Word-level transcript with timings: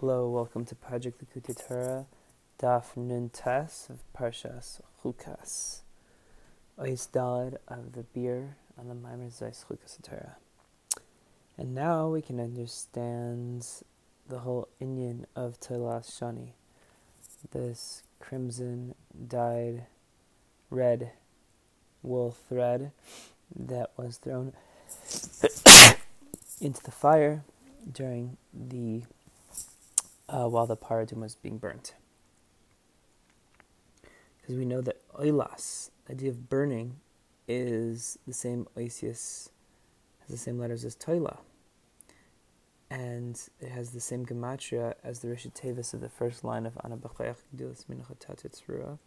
Hello, 0.00 0.28
welcome 0.28 0.64
to 0.64 0.74
Project 0.74 1.22
Likkutei 1.22 1.68
Torah, 1.68 2.06
Daf 2.60 2.96
Nun 2.96 3.30
Tes 3.32 3.88
of 3.88 4.02
Parshas 4.12 4.80
Chukas. 5.00 5.82
Ois 6.76 7.08
Dalad 7.08 7.58
of 7.68 7.92
the 7.92 8.02
beer 8.02 8.56
on 8.76 8.88
the 8.88 8.94
Maimer 8.94 9.30
Zeis 9.32 9.64
Chukas 9.64 10.02
Torah. 10.02 10.36
And 11.56 11.76
now 11.76 12.08
we 12.08 12.22
can 12.22 12.40
understand 12.40 13.64
the 14.28 14.40
whole 14.40 14.66
Inyan 14.82 15.26
of 15.36 15.60
Telas 15.60 16.10
Shani, 16.10 16.54
this 17.52 18.02
crimson 18.18 18.96
dyed 19.28 19.86
red 20.70 21.12
wool 22.02 22.36
thread 22.48 22.90
that 23.54 23.92
was 23.96 24.16
thrown 24.16 24.54
into 26.60 26.82
the 26.82 26.90
fire 26.90 27.44
during 27.90 28.36
the 28.52 29.04
uh, 30.28 30.46
while 30.48 30.66
the 30.66 30.76
paradum 30.76 31.18
was 31.18 31.34
being 31.34 31.58
burnt. 31.58 31.94
Because 34.40 34.56
we 34.56 34.64
know 34.64 34.80
that 34.80 35.00
oilas, 35.14 35.90
the 36.06 36.12
idea 36.12 36.30
of 36.30 36.48
burning, 36.48 36.96
is 37.48 38.18
the 38.26 38.32
same 38.32 38.66
oisius, 38.76 39.50
has 40.20 40.28
the 40.28 40.36
same 40.36 40.58
letters 40.58 40.84
as 40.84 40.96
toila. 40.96 41.38
And 42.90 43.40
it 43.60 43.70
has 43.70 43.90
the 43.90 44.00
same 44.00 44.24
gematria 44.24 44.94
as 45.02 45.20
the 45.20 45.28
Rishit 45.28 45.54
Tevis 45.54 45.94
of 45.94 46.00
the 46.00 46.08
first 46.08 46.44
line 46.44 46.66
of 46.66 46.78
Ana 46.84 46.96
B'chayach 46.96 47.38
Gdilas 47.56 47.86
Minachatat 47.86 48.98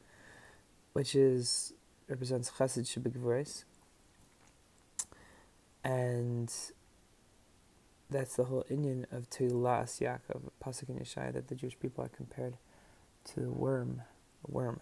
which 0.94 1.14
is 1.14 1.73
represents 2.08 2.50
Chesed 2.50 2.86
Shebegvoris. 2.86 3.66
And 5.84 6.52
that's 8.10 8.36
the 8.36 8.46
whole 8.46 8.66
Inyan 8.70 9.06
of 9.12 9.30
Tulas 9.30 10.00
Yaakov, 10.00 10.50
Pasuk 10.64 10.90
in 10.90 10.96
Yeshaya, 10.96 11.34
that 11.34 11.48
the 11.48 11.56
Jewish 11.56 11.78
people 11.80 12.04
are 12.04 12.10
compared 12.10 12.58
to 13.26 13.42
the 13.42 13.52
worm, 13.52 14.02
worm, 14.48 14.80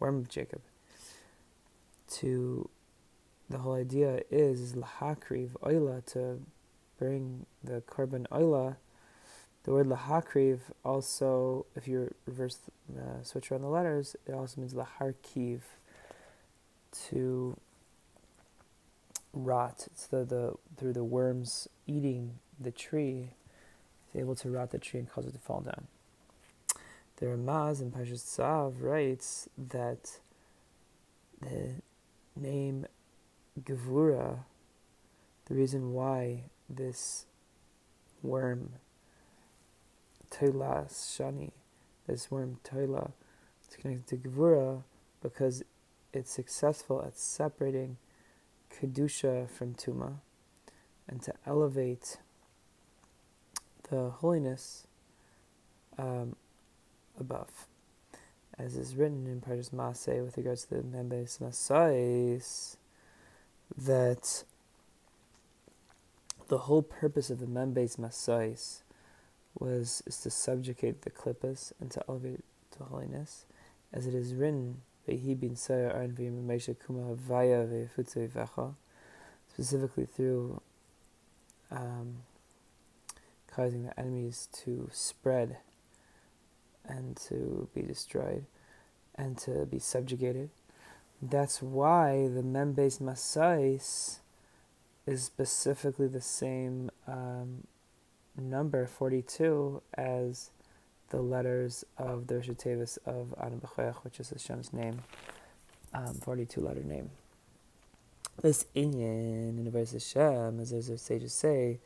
worm 0.00 0.16
of 0.18 0.28
Jacob. 0.28 0.62
To 2.14 2.68
the 3.50 3.58
whole 3.58 3.74
idea 3.74 4.22
is, 4.30 4.74
lahakriv 4.74 5.50
oila 5.62 6.04
to 6.12 6.40
bring 6.98 7.46
the 7.62 7.82
korban 7.82 8.26
oila. 8.28 8.76
The 9.64 9.72
word 9.72 9.86
lahakriv 9.86 10.60
also, 10.84 11.66
if 11.74 11.88
you 11.88 12.14
reverse 12.26 12.58
the 12.88 13.24
switch 13.24 13.50
around 13.50 13.62
the 13.62 13.68
letters, 13.68 14.16
it 14.26 14.32
also 14.32 14.60
means 14.60 14.74
laharkiv 14.74 15.60
to 17.08 17.56
rot. 19.34 19.86
It's 19.86 20.06
the, 20.06 20.24
the 20.24 20.54
through 20.76 20.94
the 20.94 21.04
worms 21.04 21.68
eating 21.86 22.38
the 22.58 22.70
tree 22.70 23.30
is 24.12 24.20
able 24.20 24.34
to 24.36 24.50
rot 24.50 24.70
the 24.70 24.78
tree 24.78 25.00
and 25.00 25.10
cause 25.10 25.26
it 25.26 25.32
to 25.32 25.38
fall 25.38 25.60
down. 25.60 25.88
The 27.16 27.26
Ramaz 27.26 27.80
in 27.80 27.90
Pashas 27.90 28.74
writes 28.80 29.48
that 29.56 30.18
the 31.40 31.82
name 32.36 32.86
Gevura, 33.62 34.40
the 35.46 35.54
reason 35.54 35.92
why 35.92 36.44
this 36.68 37.26
worm, 38.22 38.70
Toila 40.30 40.88
Shani, 40.88 41.52
this 42.06 42.30
worm 42.30 42.58
Toila, 42.64 43.12
is 43.68 43.76
connected 43.76 44.22
to 44.22 44.28
Gevura 44.28 44.82
because 45.22 45.62
it's 46.12 46.30
successful 46.32 47.02
at 47.02 47.16
separating 47.16 47.96
Kedusha 48.80 49.48
from 49.48 49.74
Tuma 49.74 50.14
and 51.08 51.22
to 51.22 51.34
elevate 51.46 52.18
the 53.90 54.10
holiness 54.10 54.86
um, 55.98 56.36
above. 57.18 57.66
As 58.56 58.76
is 58.76 58.94
written 58.96 59.26
in 59.26 59.40
Parshas 59.40 59.70
Masay 59.70 60.24
with 60.24 60.36
regards 60.36 60.64
to 60.66 60.76
the 60.76 60.82
Membes 60.82 61.40
Masais, 61.40 62.76
that 63.76 64.44
the 66.48 66.58
whole 66.58 66.82
purpose 66.82 67.30
of 67.30 67.40
the 67.40 67.46
Membes 67.46 67.96
Masais 67.98 68.82
was 69.58 70.02
is 70.06 70.18
to 70.18 70.30
subjugate 70.30 71.02
the 71.02 71.10
klippas 71.10 71.72
and 71.80 71.90
to 71.90 72.02
elevate 72.08 72.44
to 72.72 72.84
holiness, 72.84 73.44
as 73.92 74.06
it 74.06 74.14
is 74.14 74.34
written, 74.34 74.82
specifically 79.52 80.06
through 80.06 80.60
um, 81.70 82.16
causing 83.54 83.84
the 83.84 83.98
enemies 83.98 84.48
to 84.64 84.88
spread 84.92 85.58
and 86.84 87.16
to 87.16 87.68
be 87.74 87.82
destroyed 87.82 88.46
and 89.14 89.38
to 89.38 89.66
be 89.66 89.78
subjugated. 89.78 90.50
That's 91.22 91.62
why 91.62 92.28
the 92.28 92.42
Membes 92.42 93.00
Masais 93.00 94.18
is 95.06 95.22
specifically 95.22 96.08
the 96.08 96.20
same 96.20 96.90
um, 97.06 97.66
number, 98.36 98.86
42, 98.86 99.82
as 99.94 100.50
the 101.10 101.20
letters 101.20 101.84
of 101.98 102.26
the 102.26 102.34
Rishotevis 102.34 102.98
of 103.06 103.34
Adam 103.40 103.60
which 104.02 104.20
is 104.20 104.30
Hashem's 104.30 104.72
name, 104.72 105.02
um, 105.92 106.14
42 106.14 106.60
letter 106.60 106.82
name. 106.82 107.10
This 108.42 108.66
Inyan 108.74 109.58
in 109.58 109.64
the 109.64 109.70
verse 109.70 109.92
Hashem, 109.92 110.58
as 110.60 110.70
the 110.70 110.98
sages 110.98 111.32
say, 111.32 111.78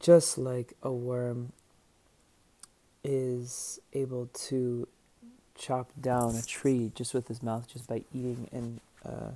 just 0.00 0.36
like 0.36 0.74
a 0.82 0.92
worm 0.92 1.52
is 3.04 3.80
able 3.92 4.26
to 4.26 4.88
chop 5.54 5.90
down 6.00 6.34
a 6.34 6.42
tree 6.42 6.90
just 6.94 7.14
with 7.14 7.28
his 7.28 7.42
mouth, 7.42 7.68
just 7.68 7.86
by 7.86 8.02
eating 8.12 8.48
and 8.52 8.80
uh, 9.04 9.30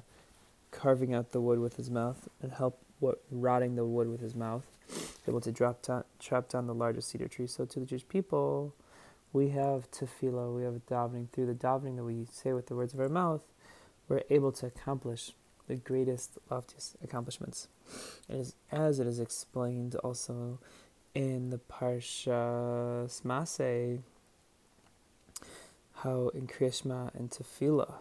carving 0.73 1.15
out 1.15 1.31
the 1.31 1.41
wood 1.41 1.61
with 1.61 1.77
his 1.77 1.91
mouth, 1.91 2.29
and 2.43 2.53
help 2.53 2.79
what 2.99 3.23
rotting 3.31 3.77
the 3.77 3.85
wood 3.85 4.09
with 4.09 4.21
his 4.21 4.35
mouth, 4.35 4.65
able 5.29 5.41
to 5.41 5.53
drop 5.53 5.83
down, 5.83 6.05
chop 6.19 6.49
down 6.49 6.67
the 6.67 6.75
largest 6.75 7.11
cedar 7.11 7.29
tree. 7.29 7.47
So 7.47 7.65
to 7.65 7.81
the 7.81 7.87
Jewish 7.87 8.09
people, 8.09 8.75
we 9.33 9.51
have 9.51 9.91
tefillah, 9.91 10.55
we 10.55 10.63
have 10.65 10.87
davening. 10.87 11.31
Through 11.31 11.47
the 11.47 11.55
davening 11.55 11.97
that 11.97 12.05
we 12.05 12.27
say 12.31 12.53
with 12.53 12.67
the 12.67 12.75
words 12.75 12.95
of 12.95 13.01
our 13.01 13.09
mouth, 13.09 13.43
we're 14.09 14.23
able 14.31 14.53
to 14.53 14.67
accomplish 14.67 15.33
the 15.67 15.77
greatest, 15.77 16.39
loftiest 16.51 16.97
accomplishments. 17.03 17.69
As, 18.29 18.55
as 18.71 19.01
it 19.01 19.07
is 19.07 19.21
explained 19.21 19.95
also 19.97 20.59
in 21.15 21.51
the 21.51 21.59
Parsha 21.59 23.11
Masay, 23.25 24.01
how 25.95 26.29
in 26.29 26.47
Kriyashma 26.47 27.15
and 27.15 27.31
Tefillah, 27.31 27.95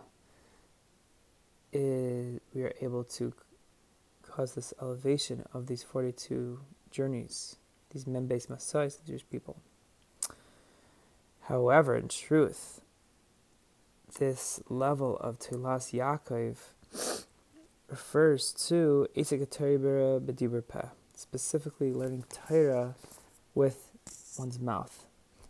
it, 1.71 2.41
we 2.53 2.63
are 2.63 2.73
able 2.81 3.03
to 3.03 3.33
cause 4.21 4.53
this 4.53 4.73
elevation 4.81 5.45
of 5.53 5.67
these 5.67 5.83
42 5.83 6.59
journeys, 6.91 7.55
these 7.91 8.05
Membes 8.05 8.47
Masais, 8.47 8.99
the 8.99 9.07
Jewish 9.07 9.25
people. 9.29 9.57
However, 11.47 11.95
in 11.95 12.07
truth, 12.07 12.81
this 14.17 14.59
level 14.67 15.17
of 15.17 15.37
Tulas 15.37 15.93
Yaakov 15.93 16.57
refers 17.87 18.51
to 18.67 19.07
Bedibur 19.15 20.67
Peh, 20.67 20.87
specifically 21.13 21.93
learning 21.93 22.25
Torah 22.29 22.95
with 23.53 23.91
one's 24.39 24.59
mouth. 24.59 25.05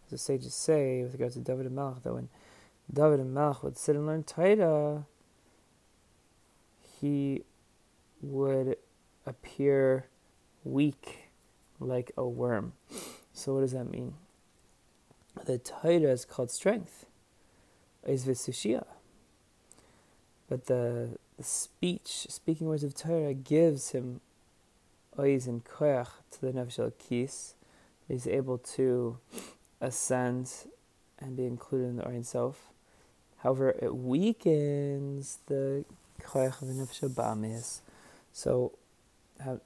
As 0.06 0.12
the 0.12 0.18
sages 0.18 0.54
say 0.54 1.02
with 1.02 1.14
regards 1.14 1.36
to 1.36 1.40
David 1.40 1.66
and 1.66 1.76
Melech, 1.76 2.04
that 2.04 2.14
when 2.14 2.28
David 2.92 3.22
and 3.22 3.34
Melech 3.34 3.64
would 3.64 3.78
sit 3.78 3.96
and 3.96 4.06
learn 4.06 4.24
Torah, 4.24 5.06
he 7.00 7.46
would 8.22 8.76
appear 9.26 10.08
weak 10.66 11.30
like 11.80 12.12
a 12.18 12.28
worm. 12.28 12.74
So 13.34 13.54
what 13.54 13.62
does 13.62 13.72
that 13.72 13.90
mean? 13.90 14.16
The 15.44 15.58
Torah 15.60 16.12
is 16.12 16.26
called 16.26 16.50
strength, 16.50 17.06
is 18.08 18.26
visushia. 18.26 18.86
But 20.48 20.68
the 20.68 21.18
the 21.38 21.44
speech, 21.44 22.28
speaking 22.30 22.68
words 22.68 22.84
of 22.84 22.96
Torah, 22.96 23.34
gives 23.34 23.90
him 23.90 24.22
oiz 25.20 25.48
and 25.48 25.66
koyach 25.66 26.08
to 26.32 26.42
the 26.42 26.54
nefesh 26.54 26.92
kis. 26.98 27.56
He's 28.08 28.28
able 28.28 28.58
to 28.60 29.18
ascend 29.82 30.52
and 31.20 31.36
be 31.36 31.46
included 31.46 31.88
in 31.88 31.96
the 31.98 32.08
Ein 32.08 32.24
Sof. 32.24 32.72
However, 33.38 33.76
it 33.82 33.96
weakens 33.96 35.40
the 35.48 35.84
koyach 36.22 36.62
of 36.62 36.68
the 36.70 36.74
nefesh 36.74 37.10
ba'amis. 37.10 37.80
So 38.32 38.74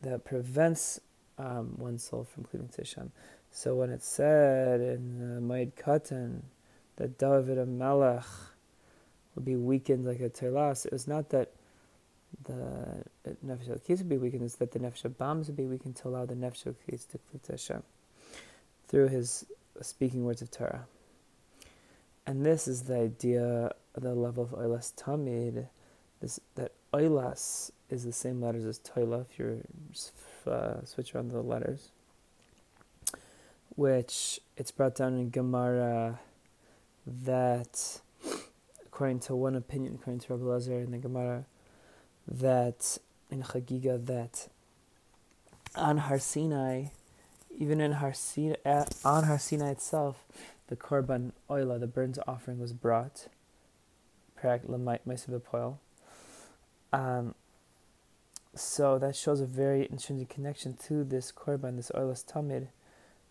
that 0.02 0.26
prevents 0.26 1.00
um, 1.38 1.76
one's 1.78 2.04
soul 2.04 2.24
from 2.24 2.44
cleaving 2.44 2.70
to 2.70 2.82
Hashem. 2.82 3.12
So 3.52 3.76
when 3.76 3.90
it 3.90 4.04
said 4.04 4.80
in 4.80 5.20
the 5.20 5.42
Moed 5.42 5.74
Katan 5.74 6.42
that 6.96 7.18
David 7.18 7.68
Melech 7.68 8.26
would 9.36 9.46
be 9.46 9.56
weakened 9.56 10.06
like 10.06 10.20
a 10.20 10.30
telas, 10.30 10.86
it 10.86 10.92
was 10.92 11.08
not 11.08 11.30
that 11.30 11.52
the 12.46 13.04
nefesh 13.46 13.70
al 13.70 13.80
would 13.88 14.10
be 14.10 14.18
weakened 14.18 14.44
is 14.44 14.56
that 14.56 14.72
the 14.72 14.80
nefesh 14.80 15.04
bams 15.16 15.48
would 15.48 15.58
be 15.58 15.66
weakened 15.66 15.96
to 15.96 16.08
allow 16.08 16.26
the 16.26 16.36
nefesh 16.36 16.68
al 16.68 16.74
to 16.74 17.18
cleave 17.30 17.42
to 17.44 17.52
Hashem 17.54 17.84
through 18.88 19.08
his 19.08 19.46
speaking 19.82 20.26
words 20.26 20.42
of 20.42 20.52
Torah. 20.52 20.86
And 22.26 22.46
this 22.46 22.68
is 22.68 22.84
the 22.84 22.98
idea, 22.98 23.72
the 23.94 24.14
level 24.14 24.44
of 24.44 24.52
Oilas 24.52 24.94
Tamid, 24.94 25.68
this, 26.22 26.40
that 26.56 26.74
Oilas 26.94 27.72
is 27.90 28.04
the 28.04 28.14
same 28.14 28.42
letters 28.42 28.66
as 28.66 28.80
Toila, 28.80 29.22
if 29.22 29.40
you 29.40 29.64
uh, 30.46 30.84
switch 30.86 31.16
around 31.16 31.32
the 31.32 31.42
letters, 31.42 31.90
which 33.76 34.40
it's 34.58 34.72
brought 34.72 34.96
down 34.96 35.14
in 35.18 35.30
Gemara 35.30 36.20
that, 37.06 38.02
according 38.86 39.20
to 39.22 39.36
one 39.36 39.56
opinion, 39.56 39.96
according 39.96 40.20
to 40.22 40.34
Rabbi 40.34 40.46
Lazar 40.46 40.80
in 40.80 40.92
the 40.92 40.98
Gemara, 40.98 41.46
that 42.28 42.98
in 43.32 43.44
Chagiga, 43.44 44.06
that 44.06 44.48
on 45.76 45.98
Har 45.98 46.20
Sinai, 46.20 46.86
even 47.58 47.82
in 47.82 47.94
Har 47.94 48.14
Sinai, 48.14 48.56
on 49.06 49.24
Har 49.24 49.40
Sinai 49.40 49.72
itself, 49.72 50.24
the 50.68 50.76
korban 50.76 51.32
oila, 51.50 51.80
the 51.80 51.88
burnt 51.88 52.18
offering, 52.28 52.60
was 52.60 52.74
brought. 52.74 53.28
Um, 56.92 57.36
so 58.56 59.00
that 59.00 59.16
shows 59.16 59.42
a 59.42 59.46
very 59.46 59.88
intrinsic 59.90 60.30
connection 60.30 60.78
to 60.88 61.04
this 61.04 61.32
korban, 61.32 61.76
this 61.76 61.92
oilas 61.94 62.26
tamid, 62.26 62.68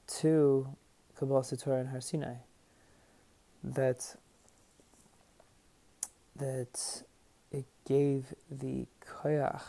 to 0.08 0.68
Kabbalah 1.16 1.42
Satorah 1.42 1.80
and 1.80 1.88
Har 1.90 2.00
Sinai. 2.00 2.34
That 3.62 4.16
that 6.36 7.02
it 7.50 7.66
gave 7.86 8.34
the 8.50 8.86
koyach 9.04 9.62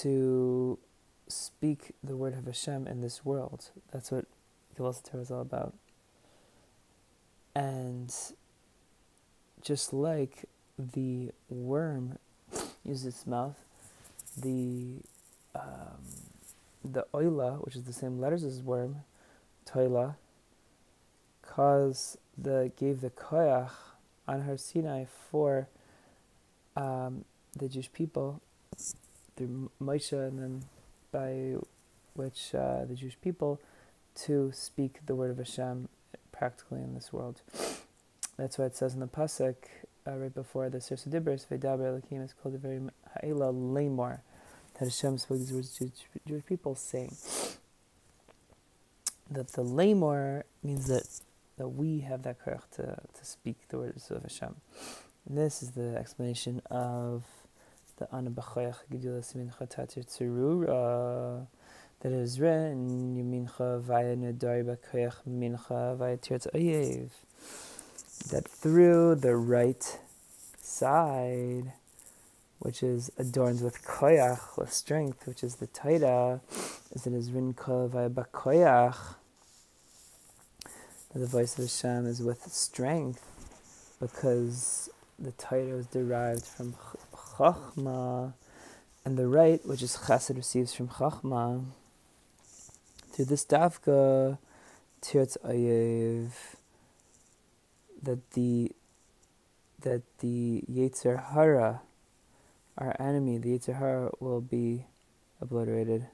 to 0.00 0.78
speak 1.28 1.92
the 2.02 2.16
word 2.16 2.34
of 2.34 2.46
Hashem 2.46 2.86
in 2.86 3.00
this 3.00 3.24
world. 3.24 3.70
That's 3.92 4.10
what 4.10 4.26
Kabbalah 4.76 4.94
Satorah 4.94 5.22
is 5.22 5.30
all 5.30 5.42
about. 5.42 5.74
And 7.54 8.14
just 9.62 9.92
like 9.92 10.44
the 10.78 11.30
worm 11.48 12.18
uses 12.84 13.06
its 13.06 13.26
mouth, 13.26 13.58
the 14.36 14.96
um, 15.54 16.00
the 16.84 17.06
oila, 17.12 17.64
which 17.64 17.76
is 17.76 17.84
the 17.84 17.92
same 17.92 18.20
letters 18.20 18.44
as 18.44 18.62
worm, 18.62 18.96
toila, 19.66 20.16
caused 21.42 22.18
the 22.36 22.72
gave 22.76 23.00
the 23.00 23.10
koyach 23.10 23.70
on 24.26 24.42
Har 24.42 24.56
Sinai 24.56 25.04
for 25.30 25.68
um, 26.76 27.24
the 27.56 27.68
Jewish 27.68 27.92
people 27.92 28.40
through 29.36 29.70
Moshe, 29.82 30.12
and 30.12 30.38
then 30.38 30.62
by 31.12 31.56
which 32.14 32.54
uh, 32.54 32.84
the 32.84 32.94
Jewish 32.94 33.20
people 33.20 33.60
to 34.14 34.50
speak 34.52 35.00
the 35.06 35.14
word 35.14 35.30
of 35.30 35.38
Hashem 35.38 35.88
practically 36.32 36.80
in 36.80 36.94
this 36.94 37.12
world. 37.12 37.42
That's 38.36 38.58
why 38.58 38.66
it 38.66 38.76
says 38.76 38.94
in 38.94 39.00
the 39.00 39.06
pasuk 39.06 39.56
uh, 40.06 40.16
right 40.16 40.34
before 40.34 40.70
the 40.70 40.78
Sirsa 40.78 41.08
Dibris, 41.08 41.46
Vedaber 41.46 41.86
Elohim 41.86 42.22
is 42.22 42.32
called 42.32 42.54
a 42.54 42.58
very 42.58 42.80
Ha'ila 43.14 43.52
Lamor, 43.52 44.20
that 44.80 44.86
Hashem 44.86 45.18
spoke 45.18 45.38
these 45.38 45.52
words 45.52 45.76
to 45.78 45.92
Jewish 46.26 46.44
people, 46.46 46.74
saying 46.74 47.14
that 49.30 49.52
the 49.52 49.62
Lamor 49.62 50.42
means 50.62 50.88
that 50.88 51.06
that 51.58 51.68
we 51.68 52.00
have 52.00 52.22
that 52.22 52.38
koyach 52.42 52.62
to, 52.76 52.82
to 52.82 53.24
speak 53.24 53.68
the 53.68 53.76
words 53.76 54.10
of 54.10 54.22
Hashem. 54.22 54.56
And 55.28 55.36
this 55.36 55.62
is 55.62 55.72
the 55.72 55.94
explanation 55.98 56.62
of 56.70 57.24
the 57.98 58.08
Ana 58.10 58.30
B'choyach 58.30 58.76
Gedula 58.90 59.20
Simincha 59.20 59.68
Tatir 59.68 60.06
Tzurura 60.06 61.42
uh, 61.42 61.44
that 62.00 62.12
is 62.12 62.40
written 62.40 63.14
Yamincha 63.14 63.82
Vaya 63.82 64.16
Nedari 64.16 64.64
B'koyach 64.64 65.16
Mincha 65.28 65.98
Vaya 65.98 66.16
Tirtz 66.16 66.46
Oyev 66.54 67.10
that 68.30 68.48
through 68.48 69.16
the 69.16 69.36
right 69.36 69.98
side, 70.62 71.74
which 72.60 72.82
is 72.82 73.10
adorned 73.18 73.62
with 73.62 73.82
koyach, 73.84 74.56
with 74.56 74.72
strength, 74.72 75.26
which 75.26 75.42
is 75.42 75.56
the 75.56 75.66
taita, 75.66 76.40
as 76.94 77.06
it 77.06 77.12
is 77.12 77.32
written 77.32 77.54
koyach, 77.54 79.14
the 81.14 81.26
voice 81.26 81.58
of 81.58 81.64
Hashem 81.64 82.06
is 82.06 82.22
with 82.22 82.46
strength, 82.52 83.24
because 83.98 84.88
the 85.18 85.32
taita 85.32 85.80
is 85.80 85.86
derived 85.86 86.44
from 86.44 86.76
chachma, 87.14 88.34
and 89.04 89.16
the 89.16 89.26
right, 89.26 89.64
which 89.66 89.82
is 89.82 89.96
chesed, 89.96 90.36
receives 90.36 90.74
from 90.74 90.88
chachma. 90.88 91.64
Through 93.12 93.24
this 93.24 93.44
davka, 93.44 94.38
tirtz 95.02 95.36
ayev, 95.44 96.30
that 98.02 98.30
the 98.32 98.72
that 99.80 100.02
the 100.18 100.62
Yetzer 100.70 101.32
Hara, 101.32 101.80
our 102.80 102.96
enemy, 102.98 103.38
the 103.38 103.50
Yetzer 103.50 103.78
Hara, 103.78 104.10
will 104.18 104.40
be 104.40 104.86
obliterated. 105.40 106.06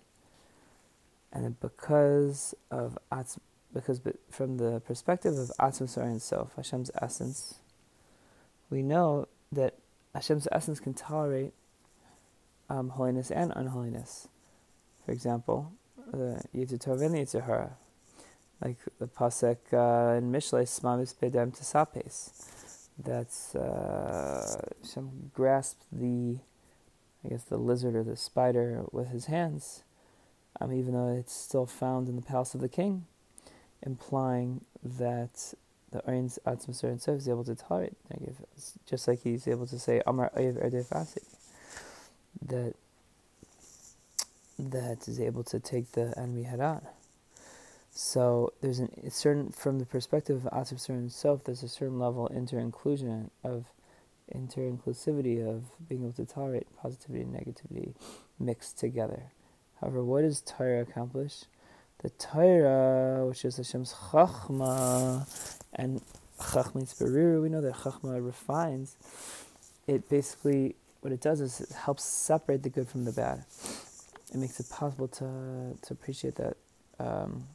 And 1.33 1.59
because 1.61 2.55
of 2.71 2.99
Atz, 3.11 3.39
because 3.73 4.01
from 4.31 4.57
the 4.57 4.81
perspective 4.81 5.35
of 5.39 5.51
Atzm 5.61 5.89
Sorin 5.89 6.21
Self, 6.21 6.55
Hashem's 6.57 6.91
essence, 7.01 7.57
we 8.71 8.83
know 8.83 9.29
that 9.53 9.75
Hashem's 10.15 10.49
essence 10.51 10.81
can 10.81 10.95
tolerate 10.95 11.53
um, 12.69 12.91
holiness 12.91 13.31
and 13.31 13.53
unholiness. 13.55 14.29
For 15.05 15.13
example, 15.13 15.73
the 16.11 16.43
Yetzer 16.55 17.35
and 17.35 17.45
Hara 17.45 17.77
like 18.63 18.79
the 18.99 19.07
pasuk 19.07 19.59
uh, 19.73 20.17
in 20.17 20.33
Mishlei, 20.33 20.65
Smamis 20.65 21.15
Bedem 21.15 21.53
Tesapes. 21.53 22.89
That's 22.99 23.55
uh, 23.55 24.61
Hashem 24.83 25.31
grasped 25.35 25.85
the, 25.93 26.39
I 27.27 27.31
guess 27.31 27.43
the 27.43 27.57
lizard 27.57 27.97
or 27.97 28.05
the 28.05 28.17
spider 28.17 28.85
with 28.93 29.09
his 29.09 29.27
hands, 29.27 29.83
um, 30.61 30.73
even 30.73 30.95
though 30.95 31.09
it's 31.09 31.35
still 31.35 31.67
found 31.67 32.09
in 32.09 32.15
the 32.15 32.23
palace 32.23 32.55
of 32.55 32.61
the 32.61 32.69
king, 32.69 33.07
implying 33.83 34.61
that 34.83 35.55
the 35.91 36.09
Oin's 36.09 36.39
Atzma 36.47 36.83
and 36.85 37.03
Sof 37.03 37.17
is 37.17 37.29
able 37.29 37.45
to 37.45 37.57
tolerate 37.57 37.95
negative, 38.11 38.37
just 38.89 39.09
like 39.09 39.23
he's 39.23 39.49
able 39.49 39.67
to 39.67 39.79
say 39.79 40.03
Amar 40.07 40.31
Oyev 40.37 40.63
Erde 40.63 40.83
Fasi, 40.83 41.25
that 42.47 42.75
that 44.59 45.09
is 45.09 45.21
able 45.21 45.45
to 45.45 45.59
take 45.59 45.93
the 45.93 46.15
enemy 46.17 46.45
head 46.45 46.61
on. 46.61 46.87
So 47.91 48.53
there's 48.61 48.81
a 48.81 49.11
certain, 49.11 49.51
from 49.51 49.79
the 49.79 49.87
perspective 49.87 50.47
of 50.47 50.53
Atzif 50.53 50.81
Sur 50.81 51.09
self, 51.09 51.45
there's 51.45 51.63
a 51.63 51.69
certain 51.69 51.99
level 51.99 52.27
of 52.27 52.37
inter-inclusion, 52.37 53.31
of 53.43 53.65
inter-inclusivity, 54.29 55.47
of 55.47 55.65
being 55.89 56.03
able 56.03 56.13
to 56.13 56.25
tolerate 56.25 56.67
positivity 56.77 57.23
and 57.23 57.35
negativity 57.35 57.95
mixed 58.39 58.79
together. 58.79 59.33
However, 59.81 60.03
what 60.05 60.23
does 60.23 60.41
Torah 60.41 60.83
accomplish? 60.83 61.45
The 62.03 62.11
Torah, 62.11 63.27
which 63.27 63.45
is 63.45 63.57
Hashem's 63.57 63.93
Chachma, 63.93 65.27
and 65.73 66.03
Chachma 66.39 66.75
means 66.75 66.95
Berir, 66.95 67.41
we 67.41 67.49
know 67.49 67.61
that 67.61 67.75
Chachma 67.75 68.25
refines. 68.25 68.97
It 69.87 70.09
basically, 70.09 70.77
what 71.01 71.13
it 71.13 71.21
does 71.21 71.41
is 71.41 71.61
it 71.61 71.71
helps 71.71 72.05
separate 72.05 72.63
the 72.63 72.69
good 72.69 72.89
from 72.89 73.05
the 73.05 73.13
bad. 73.13 73.45
It 74.33 74.39
makes 74.39 74.59
it 74.61 74.69
possible 74.69 75.09
to, 75.09 75.79
to 75.81 75.93
appreciate 75.93 76.35
that 76.37 76.57
um, 76.99 77.47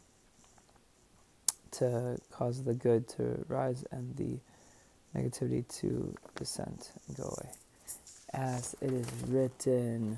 to 1.71 2.17
cause 2.31 2.63
the 2.63 2.73
good 2.73 3.07
to 3.09 3.45
rise 3.47 3.83
and 3.91 4.15
the 4.15 4.39
negativity 5.15 5.67
to 5.79 6.15
descend 6.35 6.89
and 7.07 7.17
go 7.17 7.23
away. 7.23 7.51
As 8.33 8.75
it 8.81 8.91
is 8.93 9.07
written 9.27 10.17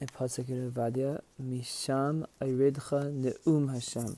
Vadia, 0.00 1.20
Misham 1.42 2.26
Ne'um 2.40 3.72
Hashem. 3.72 4.16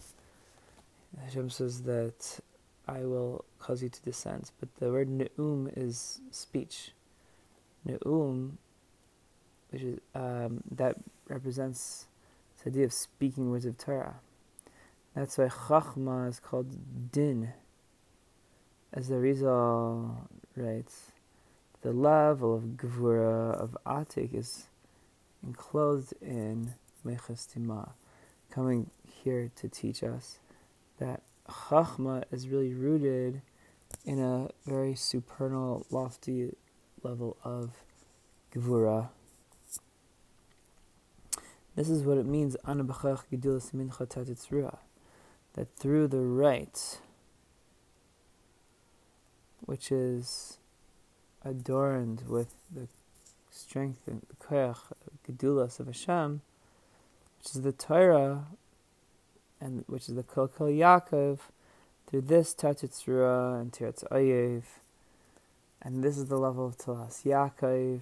Hashem 1.24 1.50
says 1.50 1.82
that 1.82 2.40
I 2.86 3.00
will 3.00 3.44
cause 3.58 3.82
you 3.82 3.88
to 3.88 4.02
descend. 4.02 4.50
But 4.60 4.74
the 4.76 4.90
word 4.90 5.08
Ne'um 5.08 5.70
is 5.76 6.20
speech. 6.30 6.92
Ne'um, 7.86 8.58
which 9.70 9.82
is, 9.82 10.00
um, 10.14 10.62
that 10.70 10.96
represents 11.28 12.06
the 12.62 12.70
idea 12.70 12.84
of 12.84 12.92
speaking 12.92 13.50
words 13.50 13.64
of 13.64 13.78
Torah. 13.78 14.16
That's 15.14 15.38
why 15.38 15.48
Chachma 15.48 16.28
is 16.28 16.40
called 16.40 17.10
Din. 17.10 17.52
As 18.92 19.06
the 19.06 19.18
Rizal 19.18 20.28
writes, 20.56 21.12
the 21.82 21.92
level 21.92 22.56
of 22.56 22.62
Gvura, 22.76 23.54
of 23.54 23.78
Atik, 23.86 24.34
is 24.34 24.66
enclosed 25.46 26.12
in 26.20 26.74
Mechastima, 27.06 27.90
coming 28.50 28.90
here 29.06 29.52
to 29.54 29.68
teach 29.68 30.02
us 30.02 30.40
that 30.98 31.22
Chachma 31.48 32.24
is 32.32 32.48
really 32.48 32.74
rooted 32.74 33.42
in 34.04 34.18
a 34.18 34.48
very 34.66 34.96
supernal, 34.96 35.86
lofty 35.90 36.56
level 37.04 37.36
of 37.44 37.84
Gvura. 38.52 39.10
This 41.76 41.88
is 41.88 42.02
what 42.02 42.18
it 42.18 42.26
means, 42.26 42.56
that 45.54 45.68
through 45.76 46.08
the 46.08 46.20
right, 46.20 46.98
which 49.66 49.92
is 49.92 50.58
adorned 51.44 52.24
with 52.28 52.54
the 52.72 52.88
strength 53.50 54.06
and 54.06 54.22
the 54.28 54.36
koyach, 54.36 54.78
gedulas 55.28 55.80
of 55.80 55.86
Hashem, 55.86 56.42
which 57.38 57.54
is 57.54 57.62
the 57.62 57.72
Torah, 57.72 58.46
and 59.60 59.84
which 59.86 60.08
is 60.08 60.14
the 60.14 60.22
Kol 60.22 60.48
Kol 60.48 60.68
Yaakov, 60.68 61.38
through 62.06 62.22
this 62.22 62.54
Tachitzrua 62.54 63.60
and 63.60 63.72
Tiratz 63.72 64.04
Ayev, 64.10 64.64
and 65.82 66.02
this 66.04 66.18
is 66.18 66.26
the 66.26 66.38
level 66.38 66.66
of 66.66 66.76
Talas 66.76 67.24
Yaakov, 67.24 68.00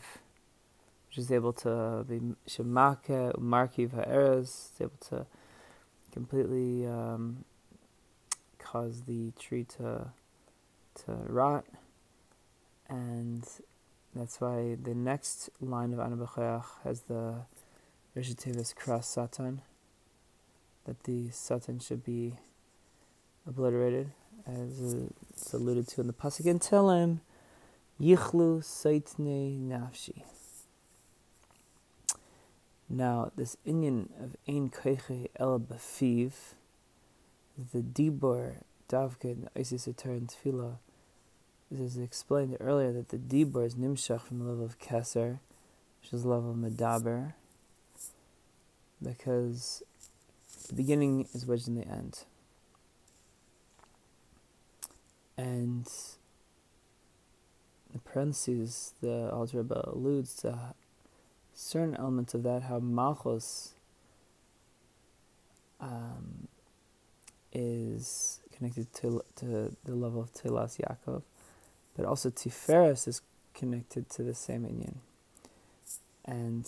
which 1.09 1.19
is 1.19 1.31
able 1.31 1.53
to 1.53 2.05
be 2.09 2.21
Shemake, 2.49 3.35
Markiv 3.39 3.93
Ha'eres, 3.93 4.71
able 4.81 4.93
to 5.09 5.27
completely 6.13 6.87
um, 6.87 7.45
cause 8.59 9.03
the 9.03 9.31
tree 9.39 9.65
to 9.77 10.09
to 11.07 11.13
rot, 11.27 11.65
and 12.89 13.45
that's 14.15 14.41
why 14.41 14.77
the 14.83 14.95
next 14.95 15.51
line 15.61 15.93
of 15.93 15.99
Anabachayach 15.99 16.65
has 16.85 17.03
the 17.03 17.43
Rishitevis 18.17 18.75
cross 18.75 19.09
Satan, 19.09 19.63
that 20.85 21.05
the 21.05 21.31
Satan 21.31 21.79
should 21.79 22.05
be 22.05 22.35
obliterated, 23.47 24.11
as 24.47 24.95
it's 25.31 25.53
alluded 25.53 25.87
to 25.89 26.01
in 26.01 26.07
the 26.07 26.13
Pasuk 26.13 26.47
in 26.47 26.59
Tehillim, 26.59 27.21
Yichlu 28.01 28.63
Saitne 28.63 29.61
Nafshi. 29.61 30.23
Now, 32.89 33.31
this 33.37 33.59
Inyan 33.67 34.09
of 34.23 34.37
Ein 34.49 34.71
Koiche 34.71 35.29
El 35.37 35.61
Bafiv, 35.61 36.33
the 37.73 37.81
Dibor 37.81 38.63
Davkid 38.89 39.49
Isis 39.55 39.87
Eter 39.87 40.17
and 40.17 40.29
Tefillah, 40.29 40.79
this 41.71 41.97
is 41.97 41.99
explained 41.99 42.57
earlier 42.61 42.93
that 42.93 43.11
the 43.11 43.19
Dibor 43.19 43.67
is 43.67 43.75
Nimshach 43.75 44.23
from 44.23 44.39
the 44.39 44.45
level 44.45 44.65
of 44.65 44.79
Kesser, 44.79 45.39
which 46.01 46.13
is 46.13 46.23
the 46.23 46.29
level 46.29 46.51
of 46.51 46.57
Medaber, 46.57 47.35
because 49.03 49.83
the 50.69 50.75
beginning 50.75 51.29
is 51.35 51.47
wedged 51.47 51.69
in 51.69 51.75
the 51.75 51.87
end. 51.87 52.25
And 55.37 55.87
in 57.93 58.01
parentheses, 58.01 58.95
the 59.01 59.31
Alter 59.31 59.59
Rebbe 59.59 59.83
alludes 59.87 60.35
to 60.37 60.75
certain 61.55 61.95
elements 61.97 62.35
of 62.35 62.43
that, 62.45 62.63
how 62.65 62.79
Malchus 62.79 63.75
um, 65.81 66.49
is 67.53 68.41
connected 68.57 68.93
to, 68.95 69.23
to 69.37 69.77
the 69.85 69.95
level 69.95 70.21
of 70.21 70.33
Tilas 70.33 70.81
Yaakov, 70.81 71.23
but 71.99 72.07
also 72.07 72.31
Tiferes 72.31 73.09
is 73.09 73.21
connected 73.55 74.09
to 74.11 74.23
the 74.23 74.33
same 74.33 74.63
Inyan. 74.63 74.99
And 76.25 76.65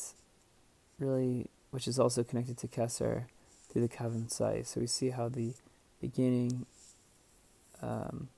really, 0.98 1.46
which 1.70 1.86
is 1.86 2.00
also 2.00 2.24
connected 2.24 2.58
to 2.58 2.66
Kesser 2.66 3.26
through 3.68 3.82
the 3.82 3.88
Kavim 3.88 4.28
Sai. 4.28 4.62
So 4.62 4.80
we 4.80 4.88
see 4.88 5.10
how 5.10 5.28
the 5.28 5.54
beginning, 6.00 6.66
um, 7.80 8.28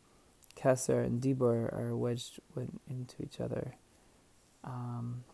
Keser 0.54 1.02
and 1.02 1.22
Dibor 1.22 1.72
are 1.72 1.96
wedged 1.96 2.40
into 2.90 3.22
each 3.22 3.40
other, 3.40 3.76
um, 4.62 5.24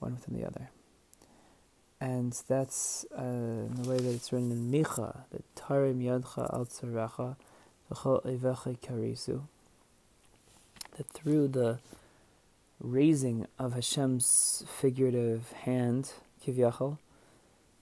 one 0.00 0.16
within 0.16 0.38
the 0.38 0.46
other. 0.46 0.68
And 1.98 2.38
that's 2.46 3.06
uh, 3.16 3.22
in 3.22 3.82
the 3.82 3.88
way 3.88 3.96
that 3.96 4.12
it's 4.12 4.30
written 4.32 4.50
in 4.50 4.70
Micha, 4.70 5.24
that 5.30 5.54
Tarim 5.54 6.02
Yadcha 6.02 6.52
Al 6.52 6.66
Tzarecha 6.66 7.36
V'chol 7.90 8.22
Evecha 8.26 8.78
Karisu 8.80 9.44
through 11.12 11.48
the 11.48 11.78
raising 12.80 13.46
of 13.58 13.74
Hashem's 13.74 14.64
figurative 14.68 15.52
hand, 15.52 16.12
Kivyachal, 16.44 16.98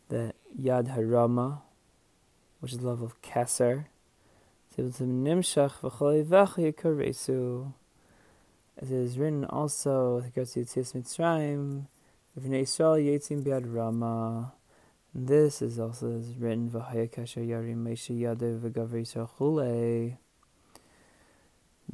the 0.08 0.34
Yad 0.58 0.94
Harama, 0.94 1.60
which 2.60 2.72
is 2.72 2.78
the 2.78 2.86
love 2.86 3.02
of 3.02 3.20
Keser, 3.22 3.86
as 4.76 5.00
it 8.90 8.96
is 8.96 9.18
written 9.18 9.44
also 9.44 10.16
with 10.16 10.24
regards 10.26 10.52
to 10.52 10.60
Yetzias 10.60 10.94
Mitzrayim, 10.94 11.86
V'nei 12.38 12.62
Yisrael 12.62 13.04
Yitzim 13.04 13.42
Biad 13.42 13.64
Rama. 13.66 14.54
This 15.14 15.60
is 15.60 15.78
also 15.78 16.22
written 16.38 16.70
V'haya 16.70 17.10
Kasher 17.10 17.46
Yarim 17.46 17.84
V'gav 17.84 18.90
Yisrael 18.90 19.28
Chulei 19.38 20.16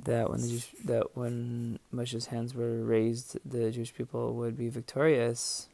that 0.05 0.31
when 0.31 0.41
the 0.41 0.49
Jewish, 0.49 0.71
that 0.85 1.17
when 1.17 1.79
Moshe's 1.93 2.27
hands 2.27 2.55
were 2.55 2.85
raised, 2.85 3.39
the 3.45 3.71
Jewish 3.71 3.95
people 3.95 4.35
would 4.35 4.57
be 4.57 4.69
victorious. 4.69 5.69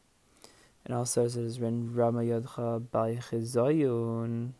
And 0.85 0.93
also, 0.93 1.25
as 1.25 1.37
it 1.37 1.43
is 1.43 1.59
written, 1.59 1.93
Rama 1.93 2.21
Yadcha 2.21 2.85
Ba'yichizayun 2.87 4.51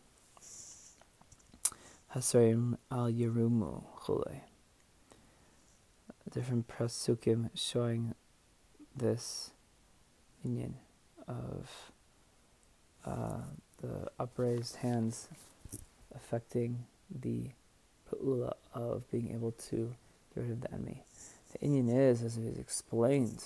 Hasarim 2.14 2.78
Al 2.90 3.10
Yerumu 3.10 3.82
Chule. 4.02 4.40
Different 6.30 6.66
prasukim 6.66 7.50
showing 7.54 8.14
this 8.96 9.50
union 10.42 10.76
of 11.28 11.92
uh, 13.04 13.42
the 13.82 14.08
upraised 14.18 14.76
hands 14.76 15.28
affecting 16.14 16.86
the 17.10 17.50
of 18.74 19.10
being 19.10 19.32
able 19.32 19.52
to 19.52 19.94
get 20.34 20.42
rid 20.42 20.52
of 20.52 20.60
the 20.60 20.72
enemy. 20.72 21.04
The 21.52 21.66
Inyan 21.66 22.10
is, 22.10 22.22
as 22.22 22.36
it 22.36 22.44
is 22.44 22.58
explained 22.58 23.42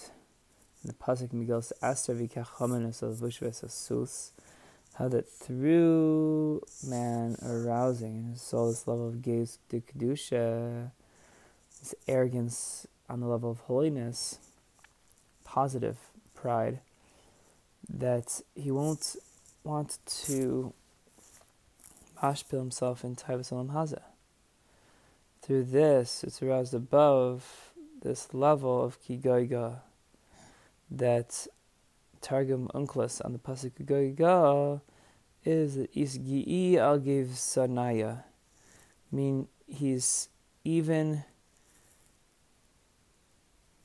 in 0.82 0.88
the 0.88 0.94
Pasuk 0.94 1.32
Miguel's 1.32 1.72
Aster 1.82 2.14
Vikachomenes 2.14 3.02
of 3.02 3.16
Vushves 3.16 3.64
Asus, 3.64 4.30
how 4.94 5.08
that 5.08 5.28
through 5.28 6.62
man 6.86 7.36
arousing 7.44 8.16
in 8.16 8.24
his 8.32 8.42
soul 8.42 8.70
this 8.70 8.86
level 8.86 9.08
of 9.08 9.22
gaze 9.22 9.58
to 9.68 9.80
Kedusha, 9.80 10.90
this 11.80 11.94
arrogance 12.06 12.86
on 13.08 13.20
the 13.20 13.26
level 13.26 13.50
of 13.50 13.60
holiness, 13.60 14.38
positive 15.44 15.98
pride, 16.34 16.80
that 17.88 18.40
he 18.54 18.70
won't 18.70 19.16
want 19.64 19.98
to 20.06 20.72
mashpil 22.22 22.58
himself 22.58 23.04
in 23.04 23.14
Taivas 23.14 23.52
Olam 23.52 23.72
Hazeh 23.72 24.02
through 25.48 25.64
this, 25.64 26.22
it's 26.24 26.42
aroused 26.42 26.74
above 26.74 27.72
this 28.02 28.34
level 28.34 28.84
of 28.84 29.02
kigoiga 29.02 29.78
that 30.90 31.46
Targum 32.20 32.68
Onkelos 32.74 33.24
on 33.24 33.32
the 33.32 33.38
pasuk 33.38 33.72
kigoiga 33.72 34.82
is 35.46 35.78
isgi'i 35.96 36.76
al 36.76 36.98
give 36.98 37.28
sanaya. 37.28 38.24
I 39.10 39.16
mean, 39.16 39.48
he's 39.66 40.28
even 40.64 41.24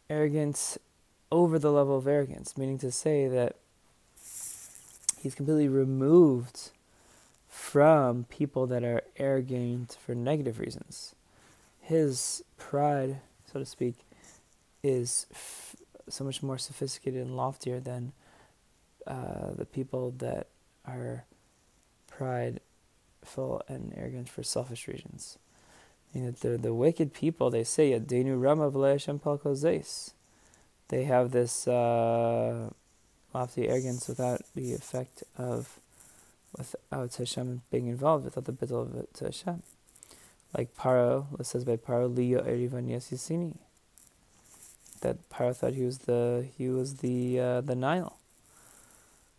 arrogance 0.10 0.77
over 1.32 1.58
the 1.58 1.72
level 1.72 1.98
of 1.98 2.05
arrogance, 2.08 2.58
meaning 2.58 2.77
to 2.79 2.91
say 2.91 3.29
that 3.29 3.55
he's 5.17 5.34
completely 5.34 5.70
removed 5.70 6.72
from 7.48 8.25
people 8.25 8.67
that 8.67 8.84
are 8.84 9.01
arrogant 9.15 9.98
for 10.05 10.13
negative 10.13 10.60
reasons 10.60 11.15
his 11.84 12.44
pride, 12.58 13.20
so 13.52 13.60
to 13.60 13.66
speak, 13.66 13.96
is 14.84 15.28
f- 15.32 15.75
so 16.10 16.24
much 16.24 16.42
more 16.42 16.58
sophisticated 16.58 17.22
and 17.22 17.36
loftier 17.36 17.80
than 17.80 18.13
uh, 19.06 19.52
the 19.54 19.66
people 19.66 20.12
that 20.20 20.48
are 20.88 21.25
prideful 22.08 23.62
and 23.68 23.94
arrogant 23.98 24.30
for 24.30 24.44
selfish 24.44 24.88
reasons. 24.88 25.38
You 26.13 26.22
know, 26.22 26.32
the 26.32 26.58
the 26.58 26.74
wicked 26.74 27.13
people. 27.13 27.50
They 27.50 27.63
say 27.66 27.92
Adenu 27.92 28.42
Rama 28.42 28.70
They 30.88 31.04
have 31.04 31.32
this 31.32 31.68
uh, 31.68 32.70
lofty 33.34 33.68
arrogance 33.68 34.08
without 34.08 34.42
the 34.56 34.74
effect 34.74 35.24
of 35.38 35.80
without 36.58 37.16
Hashem 37.16 37.63
being 37.72 37.88
involved, 37.88 38.25
without 38.25 38.46
the 38.46 38.54
bittul 38.54 38.84
of 38.84 38.96
it 38.96 39.13
to 39.16 39.25
Hashem 39.25 39.63
like 40.55 40.75
Paro, 40.75 41.39
it 41.39 41.45
says 41.45 41.65
by 41.65 41.77
Paro 41.77 42.13
Liya 42.13 42.45
Erivan 42.48 42.89
Yasisini. 42.89 43.55
That 45.01 45.29
Paro 45.29 45.55
thought 45.55 45.74
he 45.74 45.83
was 45.83 46.00
the 46.00 46.48
he 46.57 46.69
was 46.69 46.98
the 46.98 47.39
uh, 47.39 47.62
the 47.62 47.75
Nile. 47.75 48.17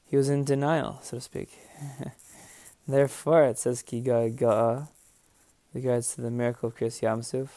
He 0.07 0.17
was 0.17 0.29
in 0.29 0.45
denial, 0.45 1.01
so 1.03 1.17
to 1.17 1.21
speak. 1.21 1.59
Therefore, 2.89 3.45
it 3.45 3.59
says 3.59 3.83
Kiga 3.83 4.31
Ga'a, 4.37 4.89
regards 5.73 6.15
to 6.15 6.21
the 6.21 6.31
miracle 6.31 6.69
of 6.69 6.77
Kriyas 6.77 7.01
Yamsuf, 7.01 7.49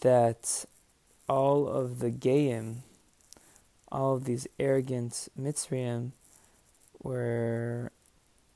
that 0.00 0.64
all 1.28 1.68
of 1.68 1.98
the 2.00 2.10
Gayim, 2.10 2.78
all 3.92 4.16
of 4.16 4.24
these 4.24 4.48
arrogant 4.58 5.28
Mitzrayim, 5.40 6.12
were 7.02 7.92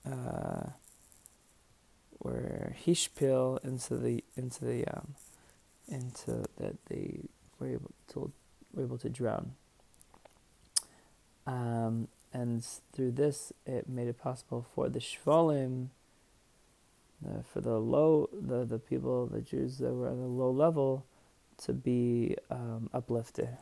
uh, 0.05 0.71
were 2.21 2.75
hishpil 2.85 3.63
into 3.65 3.97
the 3.97 4.25
into 4.37 4.65
the 4.65 4.87
um, 4.87 5.15
into 5.89 6.45
that 6.59 6.77
they 6.89 7.21
were 7.59 7.69
able 7.69 7.91
to 8.13 8.33
were 8.75 8.83
able 8.83 8.99
to 8.99 9.09
drown. 9.09 9.53
Um, 11.47 12.09
and 12.33 12.63
through 12.93 13.13
this, 13.13 13.53
it 13.65 13.89
made 13.89 14.09
it 14.09 14.19
possible 14.19 14.67
for 14.75 14.89
the 14.91 14.99
shvalim, 14.99 15.89
uh, 17.27 17.43
for 17.43 17.61
the 17.61 17.79
low, 17.79 18.29
the 18.33 18.65
the 18.65 18.79
people, 18.79 19.27
the 19.27 19.41
Jews 19.41 19.79
that 19.79 19.93
were 19.93 20.09
at 20.09 20.15
a 20.15 20.17
low 20.17 20.51
level, 20.51 21.07
to 21.63 21.73
be 21.73 22.37
um, 22.51 22.91
uplifted. 22.93 23.57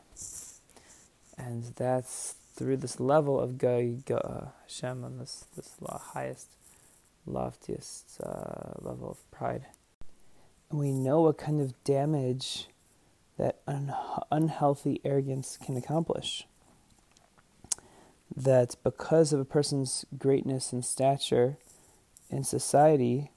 And 1.37 1.63
that's 1.75 2.35
through 2.55 2.77
this 2.77 2.99
level 2.99 3.39
of 3.39 3.51
Gaiga 3.51 4.51
Hashem 4.63 5.03
on 5.03 5.19
this 5.19 5.45
this 5.55 5.75
highest, 6.13 6.56
loftiest 7.27 8.19
uh, 8.21 8.73
level 8.79 9.09
of 9.09 9.31
pride. 9.31 9.65
And 10.69 10.79
we 10.79 10.91
know 10.91 11.21
what 11.21 11.37
kind 11.37 11.61
of 11.61 11.81
damage 11.83 12.67
that 13.37 13.59
un- 13.67 13.93
unhealthy 14.31 14.99
arrogance 15.03 15.57
can 15.57 15.77
accomplish. 15.77 16.45
That 18.35 18.75
because 18.83 19.33
of 19.33 19.39
a 19.39 19.45
person's 19.45 20.05
greatness 20.17 20.73
and 20.73 20.83
stature 20.83 21.57
in 22.29 22.43
society, 22.43 23.31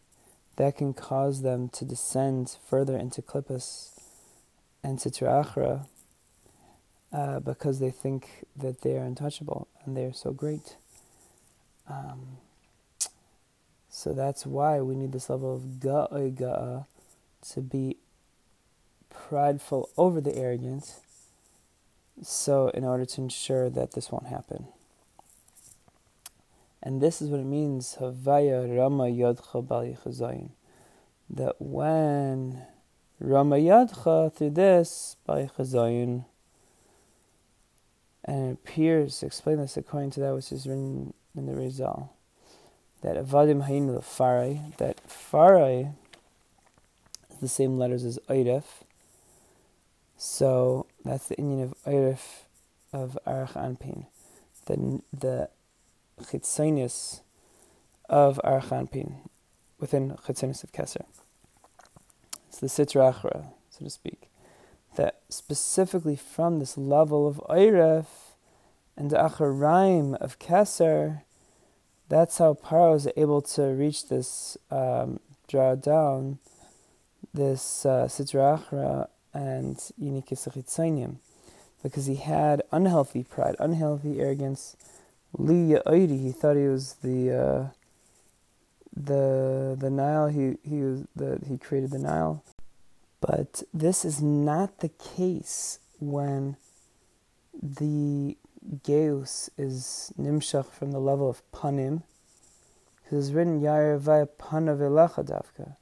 that 0.57 0.77
can 0.77 0.93
cause 0.93 1.43
them 1.43 1.69
to 1.71 1.85
descend 1.85 2.57
further 2.69 2.97
into 2.97 3.23
klippus 3.23 3.99
and 4.83 4.99
sitra 4.99 5.45
achra 5.45 5.87
uh, 7.13 7.41
because 7.41 7.81
they 7.81 7.91
think 7.91 8.45
that 8.57 8.83
they 8.83 8.97
are 8.97 9.05
untouchable 9.05 9.69
and 9.85 9.97
they 9.97 10.05
are 10.05 10.13
so 10.13 10.33
great. 10.33 10.77
Um, 11.89 12.39
so 14.01 14.15
that's 14.15 14.47
why 14.47 14.81
we 14.81 14.95
need 14.95 15.13
this 15.13 15.29
level 15.29 15.55
of 15.55 15.79
ga'a 15.79 16.87
to 17.53 17.61
be 17.61 17.99
prideful 19.11 19.91
over 19.99 20.23
the 20.23 20.35
arrogant. 20.35 20.95
So, 22.23 22.69
in 22.69 22.83
order 22.83 23.05
to 23.05 23.21
ensure 23.21 23.69
that 23.69 23.93
this 23.93 24.11
won't 24.11 24.29
happen. 24.29 24.69
And 26.83 27.03
this 27.03 27.21
is 27.21 27.29
what 27.29 27.41
it 27.41 27.47
means, 27.47 27.99
Havaya 28.01 28.75
Rama 28.75 29.05
Yadcha 29.05 29.69
Bal 29.69 30.51
That 31.29 31.57
when 31.61 32.63
Rama 33.19 33.57
Yadcha, 33.57 34.33
through 34.33 34.51
this, 34.51 35.17
Bal 35.27 35.51
Chazayin, 35.59 36.25
and 38.25 38.49
it 38.49 38.53
appears, 38.53 39.23
explain 39.23 39.59
this 39.59 39.77
according 39.77 40.13
to 40.13 40.21
that 40.21 40.35
which 40.35 40.53
is 40.53 40.67
written 40.67 41.13
in 41.37 41.45
the 41.45 41.55
Rizal, 41.55 42.15
that 43.03 43.17
Avadim 43.17 43.67
Hainu 43.69 43.99
Farai, 44.03 44.77
that 44.77 45.01
Farai 45.09 45.95
is 47.31 47.39
the 47.39 47.49
same 47.49 47.79
letters 47.79 48.05
as 48.05 48.19
Eiref. 48.29 48.65
So 50.17 50.87
that's 51.05 51.29
the 51.29 51.37
Inyan 51.37 51.63
of 51.65 51.75
Eiref 51.87 52.43
of 52.93 53.19
Arach 53.27 53.53
Anpin. 53.53 54.07
The, 54.67 55.01
the 55.13 55.49
Chitzonius 56.21 57.21
of 58.09 58.41
Arach 58.45 58.69
Anpin 58.69 59.15
within 59.79 60.11
Chitzonius 60.27 60.63
of 60.63 60.73
Kesser. 60.73 61.05
It's 62.49 62.59
the 62.59 62.67
Sitra 62.67 63.15
Achra, 63.15 63.47
so 63.71 63.85
to 63.85 63.91
speak 63.91 64.31
that 64.97 65.21
specifically 65.29 66.17
from 66.17 66.59
this 66.59 66.77
level 66.77 67.27
of 67.27 67.37
Eiref 67.49 68.07
and 68.97 69.11
the 69.11 69.17
Acharaim 69.17 70.15
of 70.17 70.39
Keser, 70.39 71.23
that's 72.11 72.39
how 72.39 72.55
Paro 72.55 72.97
is 72.97 73.09
able 73.17 73.41
to 73.41 73.63
reach 73.63 74.09
this, 74.09 74.59
um, 74.71 75.21
draw 75.49 75.77
down 75.77 76.39
this 77.33 77.87
uh, 77.87 78.07
Sitra 78.07 78.59
Achra 78.59 79.09
and 79.33 79.77
Yinikis 80.03 81.17
because 81.83 82.07
he 82.07 82.17
had 82.17 82.63
unhealthy 82.73 83.23
pride, 83.23 83.55
unhealthy 83.61 84.21
arrogance. 84.21 84.77
Li 85.39 85.77
Oidi, 85.87 86.21
he 86.21 86.33
thought 86.33 86.57
he 86.57 86.67
was 86.67 86.95
the 86.95 87.31
uh, 87.31 87.69
the 88.95 89.77
the 89.79 89.89
Nile. 89.89 90.27
He 90.27 90.57
he 90.69 90.83
was 90.83 91.07
the 91.15 91.41
he 91.47 91.57
created 91.57 91.93
the 91.93 92.01
Nile. 92.01 92.43
But 93.21 93.63
this 93.73 94.05
is 94.05 94.21
not 94.21 94.81
the 94.81 94.89
case 94.89 95.79
when 96.01 96.57
the 97.63 98.37
Geus 98.85 99.49
is 99.57 100.13
nimshach 100.19 100.67
from 100.67 100.93
the 100.93 101.01
level 101.01 101.29
of 101.31 101.43
panim, 101.51 102.03
because 103.03 103.29
it's 103.29 103.35
written 103.35 103.61
Yair 103.61 103.99
vaya 103.99 104.27
panav 104.27 104.79
davka, 104.79 105.77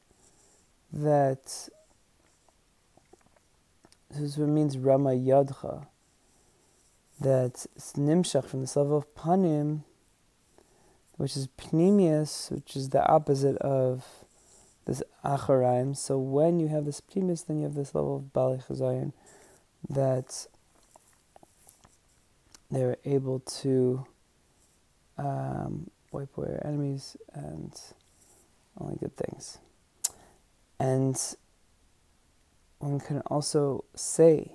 that 0.92 1.68
this 4.10 4.20
is 4.20 4.38
what 4.38 4.48
means 4.48 4.78
Rama 4.78 5.10
Yadcha, 5.10 5.86
that 7.20 7.66
it's 7.74 7.92
nimshach 7.94 8.46
from 8.46 8.60
this 8.60 8.76
level 8.76 8.96
of 8.98 9.14
panim, 9.14 9.82
which 11.16 11.36
is 11.36 11.48
pnimius, 11.58 12.50
which 12.52 12.76
is 12.76 12.90
the 12.90 13.04
opposite 13.06 13.56
of 13.56 14.06
this 14.86 15.02
acharaim. 15.24 15.96
So 15.96 16.16
when 16.16 16.60
you 16.60 16.68
have 16.68 16.84
this 16.84 17.00
primus, 17.00 17.42
then 17.42 17.58
you 17.58 17.64
have 17.64 17.74
this 17.74 17.94
level 17.94 18.16
of 18.16 18.32
bali 18.32 18.58
chazayin 18.58 19.12
that 19.90 20.46
they're 22.70 22.98
able 23.04 23.40
to 23.40 24.06
um, 25.16 25.90
wipe 26.12 26.36
away 26.36 26.48
our 26.48 26.66
enemies 26.66 27.16
and 27.32 27.72
only 28.78 28.96
good 28.96 29.16
things. 29.16 29.58
And 30.78 31.20
one 32.78 33.00
can 33.00 33.20
also 33.22 33.84
say, 33.94 34.52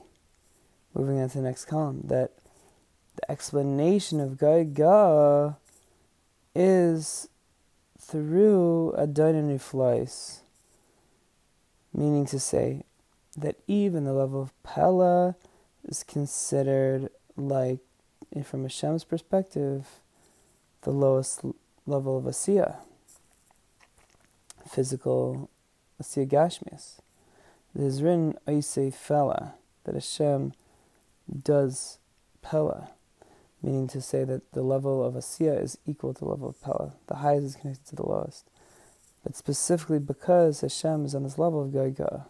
moving 0.93 1.19
on 1.19 1.29
to 1.29 1.37
the 1.37 1.43
next 1.43 1.65
column, 1.65 2.01
that 2.05 2.31
the 3.15 3.31
explanation 3.31 4.19
of 4.19 4.37
Gaiga 4.37 5.57
is 6.55 7.27
through 7.99 8.93
a 8.93 9.07
Niflois, 9.07 10.39
meaning 11.93 12.25
to 12.27 12.39
say 12.39 12.83
that 13.35 13.55
even 13.67 14.05
the 14.05 14.13
level 14.13 14.41
of 14.41 14.63
Pella 14.63 15.35
is 15.83 16.03
considered 16.03 17.09
like, 17.35 17.79
from 18.41 18.63
Hashem's 18.63 19.03
perspective, 19.03 19.99
the 20.81 20.91
lowest 20.91 21.41
level 21.85 22.17
of 22.17 22.23
Asiya, 22.23 22.77
physical 24.67 25.49
Asiya 26.01 26.27
Gashmias. 26.27 26.99
It 27.75 27.81
is 27.81 28.01
written, 28.01 28.35
say 28.61 28.89
Fella, 28.89 29.55
that 29.83 29.93
Hashem 29.93 30.53
does 31.43 31.99
Pella 32.41 32.89
meaning 33.63 33.87
to 33.87 34.01
say 34.01 34.25
that 34.25 34.51
the 34.51 34.61
level 34.61 35.03
of 35.03 35.13
Asiya 35.13 35.63
is 35.63 35.77
equal 35.87 36.13
to 36.13 36.19
the 36.19 36.29
level 36.29 36.49
of 36.49 36.61
Pella. 36.61 36.93
The 37.07 37.15
highest 37.15 37.45
is 37.45 37.55
connected 37.55 37.87
to 37.87 37.95
the 37.95 38.05
lowest. 38.05 38.49
But 39.23 39.37
specifically 39.37 39.99
because 39.99 40.61
Hashem 40.61 41.05
is 41.05 41.15
on 41.15 41.23
this 41.23 41.37
level 41.37 41.63
of 41.63 41.69
Gaiga. 41.69 42.25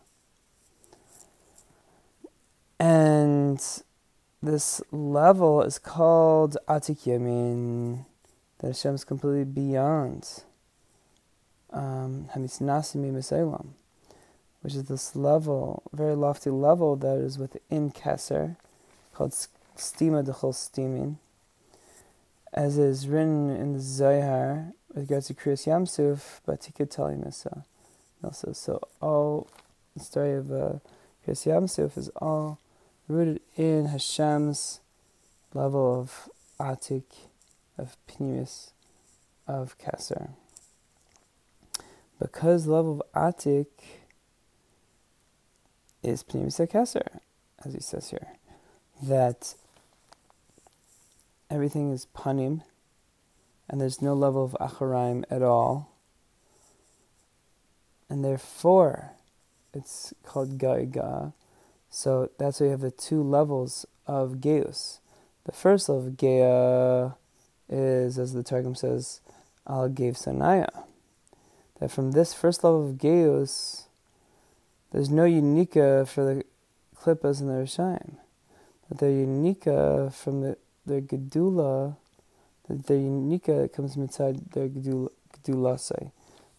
And 2.80 3.60
this 4.44 4.82
level 4.92 5.62
is 5.62 5.80
called 5.80 6.58
Atik 6.68 7.06
Yamin, 7.06 8.06
that 8.60 8.68
Hashem 8.68 8.96
is 8.96 9.06
completely 9.06 9.46
beyond 9.46 10.44
Hamisnasimi 11.74 13.54
um, 13.54 13.76
which 14.62 14.76
is 14.76 14.84
this 14.86 15.16
level, 15.16 15.84
very 15.94 16.16
lofty 16.16 16.50
level 16.50 16.98
that 16.98 17.18
is 17.18 17.38
within 17.38 17.92
Keser, 17.92 18.58
called 19.14 19.32
Stima 19.32 20.26
Dechol 20.26 20.54
Stimin, 20.54 21.16
as 22.54 22.78
is 22.78 23.08
written 23.08 23.50
in 23.50 23.74
the 23.74 23.80
Zohar 23.80 24.74
with 24.90 25.04
regards 25.10 25.28
to 25.28 25.34
Kriyas 25.34 25.66
Yamsuf, 25.66 26.42
Tikkud 26.46 26.94
Talimisa. 26.94 27.64
Also, 28.24 28.52
so 28.52 28.82
all 29.02 29.48
the 29.96 30.04
story 30.04 30.34
of 30.34 30.52
uh, 30.52 30.74
Kriyas 31.26 31.48
Yamsuf 31.48 31.98
is 31.98 32.10
all 32.18 32.60
rooted 33.08 33.42
in 33.56 33.88
Hashem's 33.88 34.80
level 35.54 36.00
of 36.00 36.30
Atik, 36.60 37.28
of 37.78 37.98
Pnimis, 38.08 38.72
of 39.48 39.78
Keser. 39.78 40.30
Because 42.20 42.66
the 42.66 42.74
level 42.74 43.02
of 43.02 43.36
Atik 43.36 43.68
is 46.02 46.24
Pnimis 46.24 46.66
Keser, 46.70 47.20
as 47.66 47.74
he 47.74 47.80
says 47.80 48.10
here, 48.10 48.28
that 49.02 49.56
everything 51.50 51.92
is 51.92 52.08
panim, 52.16 52.62
and 53.70 53.80
there's 53.80 54.02
no 54.02 54.14
level 54.14 54.44
of 54.44 54.56
acharaim 54.60 55.24
at 55.30 55.42
all. 55.42 55.90
And 58.10 58.24
therefore, 58.24 59.12
it's 59.74 60.14
called 60.24 60.58
gaiga. 60.58 61.34
So 61.96 62.32
that's 62.40 62.60
why 62.60 62.66
you 62.66 62.72
have 62.72 62.82
the 62.82 62.90
two 62.90 63.22
levels 63.22 63.86
of 64.08 64.38
geus. 64.42 64.98
The 65.46 65.52
first 65.52 65.88
level 65.88 66.08
of 66.08 66.14
gea 66.14 67.14
is, 67.70 68.18
as 68.18 68.34
the 68.34 68.42
Targum 68.42 68.74
says, 68.74 69.22
Al 69.68 69.90
Gev 69.90 70.16
Sanaya. 70.16 70.86
That 71.80 71.92
from 71.92 72.14
this 72.14 72.34
first 72.34 72.64
level 72.64 72.90
of 72.90 72.96
Geus, 72.96 73.84
there's 74.92 75.12
no 75.12 75.24
Unika 75.24 76.08
for 76.08 76.26
the 76.26 76.44
Klippas 76.96 77.40
and 77.40 77.50
the 77.50 77.54
Rishayim. 77.54 78.16
But 78.90 78.98
they're 78.98 79.12
unica 79.12 80.12
from 80.12 80.42
the, 80.42 80.58
their 80.88 81.02
Gedula, 81.02 81.96
that 82.68 82.88
their 82.88 82.98
Unika 82.98 83.72
comes 83.72 83.94
from 83.94 84.04
inside 84.04 84.52
their 84.52 84.68
Gedula, 84.68 85.10
Gedulasai, 85.38 86.12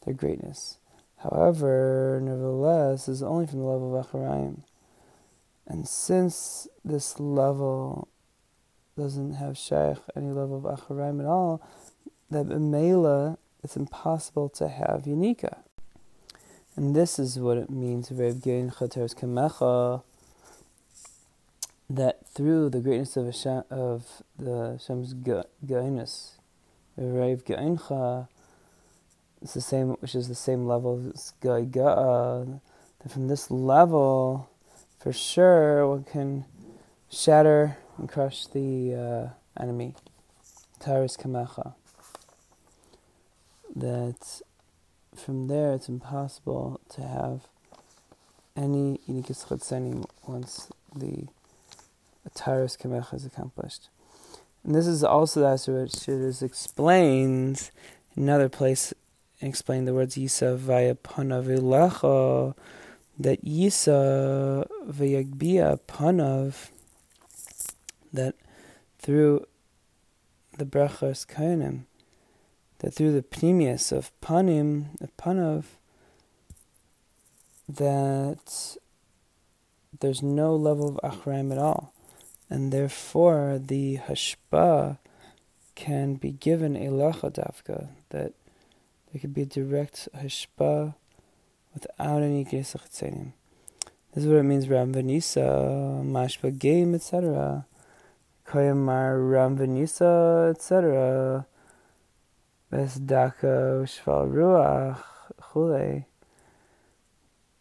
their 0.05 0.15
greatness. 0.15 0.79
However, 1.19 2.21
nevertheless, 2.23 3.09
is 3.09 3.23
only 3.23 3.49
from 3.49 3.59
the 3.59 3.65
level 3.65 3.97
of 3.97 4.07
Acharayim. 4.07 4.61
And 5.67 5.89
since 5.89 6.69
this 6.85 7.19
level 7.19 8.09
doesn't 8.97 9.35
have 9.35 9.57
Shaykh 9.57 9.99
any 10.15 10.31
level 10.31 10.59
of 10.59 10.79
Acharayim 10.79 11.21
at 11.21 11.27
all, 11.27 11.61
that 12.31 12.45
Mela 12.45 13.39
it's 13.65 13.77
impossible 13.77 14.51
to 14.51 14.69
have 14.69 15.05
Unika. 15.05 15.61
And 16.77 16.95
this 16.95 17.19
is 17.19 17.39
what 17.39 17.57
it 17.57 17.71
means, 17.71 18.13
Rev 18.13 18.35
Gein 18.35 18.77
Chateres 18.79 19.15
Kamecha, 19.15 20.03
that 21.89 22.27
through 22.27 22.69
the 22.69 22.81
greatness 22.81 23.17
of, 23.17 23.27
Hashem, 23.27 23.65
of 23.71 24.23
the 24.39 24.73
Hashem's 24.73 25.15
Geinus, 25.15 26.33
Rev 26.97 27.45
Geincha, 27.45 28.29
it's 29.41 29.55
the 29.55 29.61
same, 29.61 29.91
which 30.01 30.15
is 30.15 30.29
the 30.29 30.35
same 30.35 30.67
level 30.67 31.13
as 31.15 31.33
Gaiga'a. 31.43 32.61
That 33.03 33.13
from 33.13 33.29
this 33.29 33.51
level, 33.51 34.51
for 35.05 35.13
sure, 35.13 35.87
one 35.87 36.03
can 36.03 36.47
shatter 37.11 37.77
and 37.99 38.09
crush 38.09 38.47
the 38.47 38.95
uh, 38.95 39.63
enemy. 39.63 39.95
Taris 40.81 41.19
Kamecha. 41.19 41.75
That 43.77 44.41
from 45.15 45.49
there 45.49 45.75
it's 45.75 45.91
impossible 45.91 46.81
to 46.95 47.03
have 47.03 47.43
any 48.57 48.99
Inikis 49.07 49.47
Chatzeni 49.47 50.07
once 50.27 50.71
the 50.97 51.27
Taris 52.35 52.79
Kamecha 52.79 53.13
is 53.13 53.27
accomplished. 53.27 53.91
And 54.65 54.75
this 54.75 54.87
is 54.87 55.05
also 55.05 55.41
the 55.41 55.73
which 55.83 56.09
is 56.09 56.41
explained 56.41 57.71
in 58.17 58.23
another 58.23 58.49
place 58.49 58.95
explain 59.43 59.85
the 59.85 59.93
words 59.93 60.17
Yisa 60.17 60.57
via 60.57 60.95
Panav 60.95 61.45
that 63.19 63.45
Yisa 63.45 64.67
via 64.87 65.25
Panav, 65.89 66.71
that 68.13 68.35
through 68.99 69.47
the 70.59 70.65
Brachas 70.65 71.27
Kainim, 71.27 71.85
that 72.79 72.95
through 72.95 73.13
the 73.13 73.23
Pnimius 73.23 73.93
of 73.93 74.11
Panim, 74.21 75.01
of 75.01 75.17
Panav, 75.17 75.65
that 77.69 78.77
there's 80.01 80.23
no 80.23 80.55
level 80.55 80.89
of 80.89 81.01
Achraim 81.03 81.53
at 81.53 81.59
all. 81.59 81.93
And 82.51 82.73
therefore, 82.73 83.59
the 83.63 83.99
Hashpa 83.99 84.99
can 85.75 86.15
be 86.15 86.31
given 86.31 86.77
a 86.77 86.91
Dafka, 86.91 87.89
that 88.11 88.33
there 89.13 89.21
could 89.21 89.35
be 89.35 89.43
a 89.43 89.47
direct 89.47 90.09
hashpa 90.17 90.95
without 91.75 92.23
any 92.23 92.45
tzenim. 92.45 93.33
This 94.15 94.25
is 94.25 94.31
what 94.31 94.39
it 94.39 94.45
means 94.45 94.69
Ram 94.69 94.95
Venisa, 94.95 96.05
Mashpa 96.05 96.57
game, 96.57 96.95
etc. 96.95 97.67
Koyamar 98.47 99.31
Ram 99.31 99.59
Venisa, 99.59 100.51
etc. 100.51 101.47
Besdaka 102.73 103.83
Shval 103.83 104.33
Ruach, 104.33 105.03
Chule. 105.43 106.05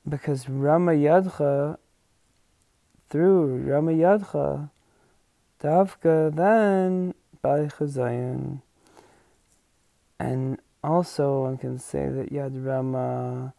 Because 0.08 0.48
Rama 0.48 0.92
Yadcha, 0.92 1.78
through 3.10 3.58
Rama 3.64 3.94
Yadcha, 3.94 4.70
Davka, 5.60 6.36
then 6.36 7.16
Bali 7.42 7.68
Chazayin. 7.68 8.62
And 10.20 10.60
also, 10.84 11.44
one 11.44 11.58
can 11.58 11.80
say 11.80 12.10
that 12.10 12.32
Yad 12.32 12.64
Rama 12.64 13.54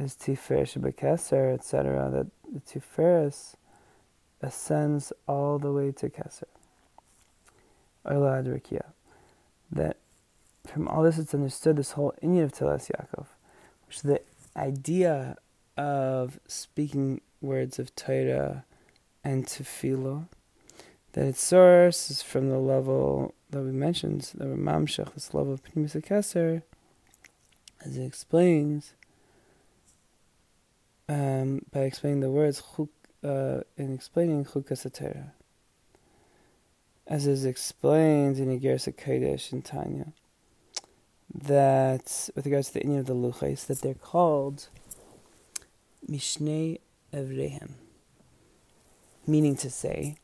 is 0.00 0.14
Tiferes 0.14 0.76
Bekeser, 0.78 1.54
etc., 1.54 2.10
that 2.10 2.26
the 2.52 2.60
Tiferes 2.60 3.54
ascends 4.40 5.12
all 5.26 5.58
the 5.58 5.72
way 5.72 5.92
to 5.92 6.08
Keser. 6.08 6.44
Adrikia. 8.06 8.84
That 9.70 9.96
from 10.66 10.88
all 10.88 11.02
this 11.02 11.18
it's 11.18 11.34
understood 11.34 11.76
this 11.76 11.92
whole 11.92 12.14
Inyan 12.22 12.44
of 12.44 12.52
Teles 12.52 12.90
Yaakov, 12.90 13.26
which 13.86 13.96
is 13.96 14.02
the 14.02 14.20
idea 14.56 15.36
of 15.76 16.40
speaking 16.46 17.20
words 17.40 17.78
of 17.78 17.94
Torah 17.94 18.64
and 19.24 19.46
Tefillah, 19.46 20.26
that 21.12 21.26
its 21.26 21.42
source 21.42 22.10
is 22.10 22.22
from 22.22 22.48
the 22.48 22.58
level 22.58 23.34
that 23.50 23.62
we 23.62 23.72
mentioned, 23.72 24.32
the 24.34 24.44
Mamshech, 24.44 25.14
this 25.14 25.34
level 25.34 25.52
of 25.52 25.62
Pnimis 25.62 26.00
Keser, 26.02 26.62
as 27.84 27.96
it 27.96 28.04
explains, 28.04 28.92
um, 31.08 31.62
by 31.72 31.80
explaining 31.80 32.20
the 32.20 32.30
words 32.30 32.62
chuk, 32.76 32.88
uh, 33.24 33.60
in 33.76 33.94
explaining 33.94 34.44
Chukas 34.44 34.86
as 37.06 37.26
is 37.26 37.44
explained 37.44 38.38
in 38.38 38.60
Igeres 38.60 38.92
Kodesh 38.94 39.50
and 39.50 39.64
Tanya, 39.64 40.12
that 41.34 42.28
with 42.34 42.44
regards 42.44 42.68
to 42.68 42.74
the 42.74 42.80
Inyan 42.80 43.00
of 43.00 43.06
the 43.06 43.14
Luchais, 43.14 43.66
that 43.66 43.80
they're 43.80 43.94
called 43.94 44.68
Mishnei 46.08 46.80
Evrehem, 47.12 47.72
meaning 49.26 49.56
to 49.56 49.70
say 49.70 50.16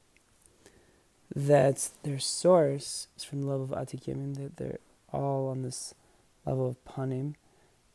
that 1.35 1.91
their 2.03 2.19
source 2.19 3.09
is 3.17 3.25
from 3.25 3.43
the 3.43 3.49
level 3.49 3.65
of 3.65 3.71
Atikim, 3.71 4.37
that 4.37 4.57
they're 4.59 4.79
all 5.11 5.49
on 5.49 5.63
this 5.63 5.95
level 6.45 6.69
of 6.69 6.85
Panim, 6.85 7.35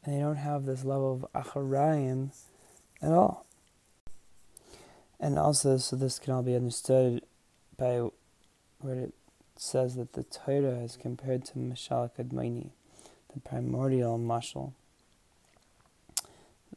and 0.04 0.16
they 0.16 0.20
don't 0.20 0.38
have 0.38 0.66
this 0.66 0.84
level 0.84 1.14
of 1.34 1.46
acharayim 1.46 2.32
at 3.02 3.12
all. 3.12 3.46
And 5.20 5.38
also, 5.38 5.78
so 5.78 5.96
this 5.96 6.20
can 6.20 6.34
all 6.34 6.44
be 6.44 6.56
understood 6.56 7.24
by 7.78 8.10
where 8.80 8.96
it 8.96 9.14
says 9.58 9.96
that 9.96 10.14
the 10.14 10.24
Torah 10.24 10.80
is 10.80 10.98
compared 10.98 11.44
to 11.46 11.56
Mashal 11.56 12.10
Kadmaini, 12.18 12.70
the 13.34 13.40
primordial 13.42 14.18
mashal. 14.18 14.74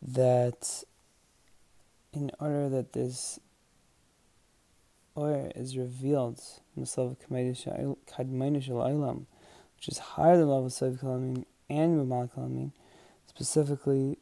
That 0.01 0.83
in 2.13 2.33
order 2.41 2.69
that 2.69 2.93
this 2.93 3.39
or 5.15 5.51
is 5.55 5.77
revealed 5.77 6.41
in 6.77 6.85
the 6.85 6.91
level 6.97 7.13
of 7.13 7.29
Kadmaini 7.29 8.63
Shal 8.63 9.27
which 9.77 9.89
is 9.89 9.99
higher 9.99 10.37
than 10.37 10.49
level 10.49 10.67
of 10.67 10.73
Sav 10.73 11.03
and 11.03 11.47
Mamal 11.69 12.73
specifically 13.27 14.19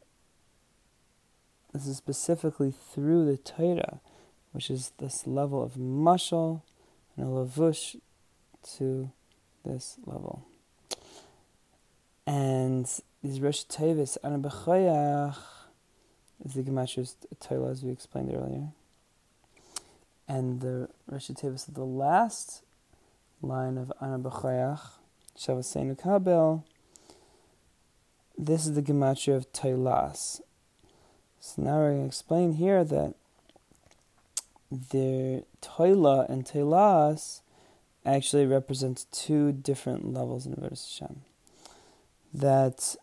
this 1.73 1.87
is 1.87 1.97
specifically 1.97 2.73
through 2.73 3.27
the 3.27 3.37
Torah, 3.37 4.01
which 4.53 4.71
is 4.71 4.93
this 4.99 5.27
level 5.27 5.63
of 5.63 5.75
mashal 5.75 6.63
and 7.17 7.27
a 7.27 7.31
lavush 7.31 7.97
to 8.77 9.11
this 9.65 9.97
level. 10.05 10.47
And 12.27 12.87
these 13.23 13.41
Rosh 13.41 13.65
Tevis, 13.65 14.17
Anabachayach, 14.25 15.37
is 16.45 16.55
the 16.55 16.63
Gematra's 16.63 17.17
Torah 17.39 17.71
as 17.71 17.83
we 17.83 17.91
explained 17.91 18.33
earlier. 18.35 18.69
And 20.27 20.61
the 20.61 20.89
Rosh 21.09 21.31
Tevis 21.31 21.69
of 21.69 21.75
the 21.75 21.85
last 21.85 22.63
line 23.43 23.79
of 23.79 23.93
Anabachayach, 24.01 24.81
Shavasenu 25.39 26.01
Kabel, 26.01 26.65
this 28.39 28.67
is 28.67 28.75
the 28.75 28.83
gematria 28.83 29.37
of 29.37 29.53
Tailas. 29.53 30.41
So 31.43 31.63
now 31.63 31.79
we're 31.79 31.93
going 31.93 32.03
to 32.03 32.07
explain 32.07 32.53
here 32.53 32.85
that 32.85 33.15
the 34.71 35.43
Toila 35.63 36.29
and 36.29 36.45
Tailas 36.45 37.41
actually 38.05 38.45
represent 38.45 39.07
two 39.11 39.51
different 39.51 40.13
levels 40.13 40.45
in 40.45 40.53
Avodah 40.53 40.71
Hashem. 40.71 41.23
That 42.35 42.95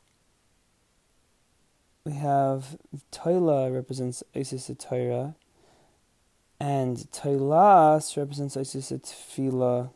we 2.05 2.13
have 2.13 2.77
Toila 3.11 3.73
represents 3.73 4.23
Isis 4.35 4.69
Torah, 4.77 5.33
and 6.59 6.97
Tailas 7.11 8.15
represents 8.17 8.55
Isis 8.55 8.91
Tefillah, 8.91 9.89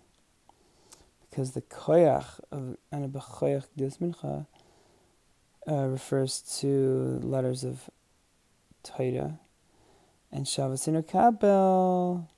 because 1.29 1.51
the 1.51 1.61
Koyach 1.61 2.39
of 2.51 2.75
Anabachoyach 2.91 3.67
Gdus 3.77 3.99
Mincha 3.99 4.47
uh, 5.67 5.85
refers 5.85 6.41
to 6.59 7.19
letters 7.21 7.63
of 7.63 7.89
Torah. 8.83 9.39
And 10.31 10.45
Shavasinu 10.45 11.07
Kabel, 11.07 12.29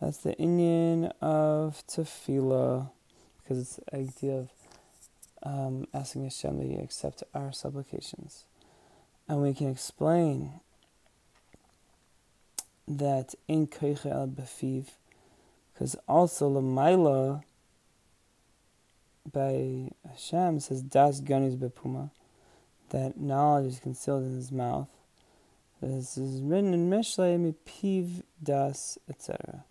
that's 0.00 0.18
the 0.18 0.34
Inyan 0.36 1.12
of 1.20 1.86
Tefillah, 1.86 2.90
because 3.42 3.58
it's 3.58 3.76
the 3.76 3.96
idea 3.96 4.34
of 4.36 4.50
um, 5.42 5.86
asking 5.92 6.24
Hashem 6.24 6.60
to 6.60 6.82
accept 6.82 7.22
our 7.34 7.52
supplications. 7.52 8.44
And 9.28 9.42
we 9.42 9.52
can 9.52 9.68
explain 9.68 10.60
that 12.86 13.34
in 13.46 13.68
el 13.82 14.28
Befiv, 14.28 14.86
because 15.74 15.96
also 16.08 16.48
Lamaila 16.48 17.42
by 19.30 19.90
Hashem 20.08 20.60
says 20.60 20.82
Das 20.82 21.20
Ganis 21.20 21.56
Bepuma, 21.56 22.10
that 22.90 23.20
knowledge 23.20 23.66
is 23.66 23.80
concealed 23.80 24.24
in 24.24 24.36
his 24.36 24.50
mouth. 24.50 24.88
This 25.80 26.18
is 26.18 26.42
written 26.42 26.74
in 26.74 26.90
Mishlei 26.90 27.38
Mi 27.38 27.54
Piv 27.64 28.22
Das, 28.42 28.98
etc. 29.08 29.64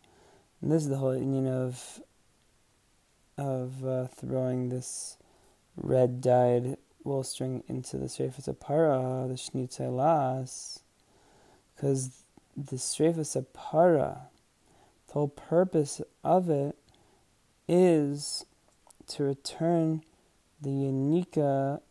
And 0.61 0.71
this 0.71 0.83
is 0.83 0.89
the 0.89 0.97
whole 0.97 1.17
union 1.17 1.47
of 1.47 2.01
of 3.37 3.85
uh, 3.85 4.07
throwing 4.07 4.69
this 4.69 5.17
red 5.75 6.21
dyed 6.21 6.77
wool 7.03 7.23
string 7.23 7.61
into 7.67 7.97
the 7.97 8.05
Shrefas 8.05 8.47
Apara, 8.47 9.27
the 9.27 9.33
Shnitze 9.33 9.91
Las, 9.93 10.79
because 11.75 12.23
the 12.55 12.77
Shrefas 12.77 13.35
Apara, 13.35 14.21
the 15.07 15.13
whole 15.13 15.27
purpose 15.27 16.01
of 16.23 16.49
it 16.49 16.77
is 17.67 18.45
to 19.07 19.23
return 19.23 20.03
the 20.61 20.69
Yanika 20.69 21.81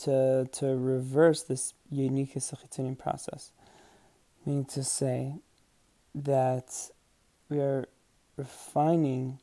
to 0.00 0.48
to 0.52 0.76
reverse 0.76 1.42
this 1.42 1.74
unique 1.90 2.34
Sachitinian 2.34 2.98
process, 2.98 3.52
meaning 4.44 4.64
to 4.66 4.84
say 4.84 5.34
that 6.14 6.90
we 7.48 7.58
are 7.58 7.88
refining 8.36 9.38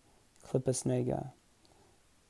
Klippas 0.46 0.86
Nega 0.86 1.32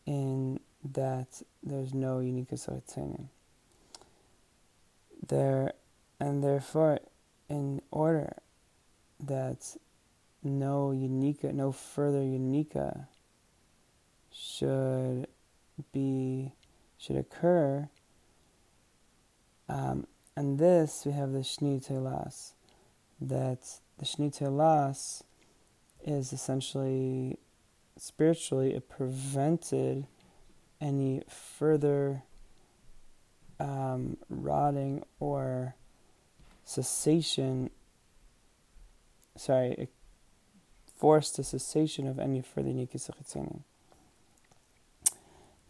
in 0.05 0.59
that 0.83 1.41
there's 1.61 1.93
no 1.93 2.19
unique 2.19 2.49
Sachitinian. 2.49 3.27
There, 5.25 5.73
and 6.19 6.43
therefore, 6.43 6.99
in 7.49 7.81
order 7.91 8.35
that 9.19 9.77
no 10.43 10.91
unique, 10.91 11.43
no 11.43 11.71
further 11.71 12.21
unique 12.21 12.75
should 14.31 15.27
be 15.91 16.51
should 16.97 17.17
occur. 17.17 17.89
Um, 19.69 20.07
and 20.35 20.59
this 20.59 21.03
we 21.05 21.11
have 21.11 21.31
the 21.31 21.39
Shni 21.39 21.85
Telas, 21.85 22.53
that 23.21 23.79
the 23.97 24.05
Shni 24.05 24.37
Telas 24.37 25.23
is 26.03 26.33
essentially 26.33 27.37
spiritually 27.97 28.73
it 28.73 28.89
prevented 28.89 30.07
any 30.81 31.23
further 31.29 32.23
um, 33.59 34.17
rotting 34.29 35.03
or 35.19 35.75
cessation. 36.65 37.69
Sorry, 39.35 39.71
it 39.71 39.89
forced 40.97 41.37
the 41.37 41.43
cessation 41.43 42.07
of 42.07 42.19
any 42.19 42.41
further 42.41 42.69
nikis 42.69 43.09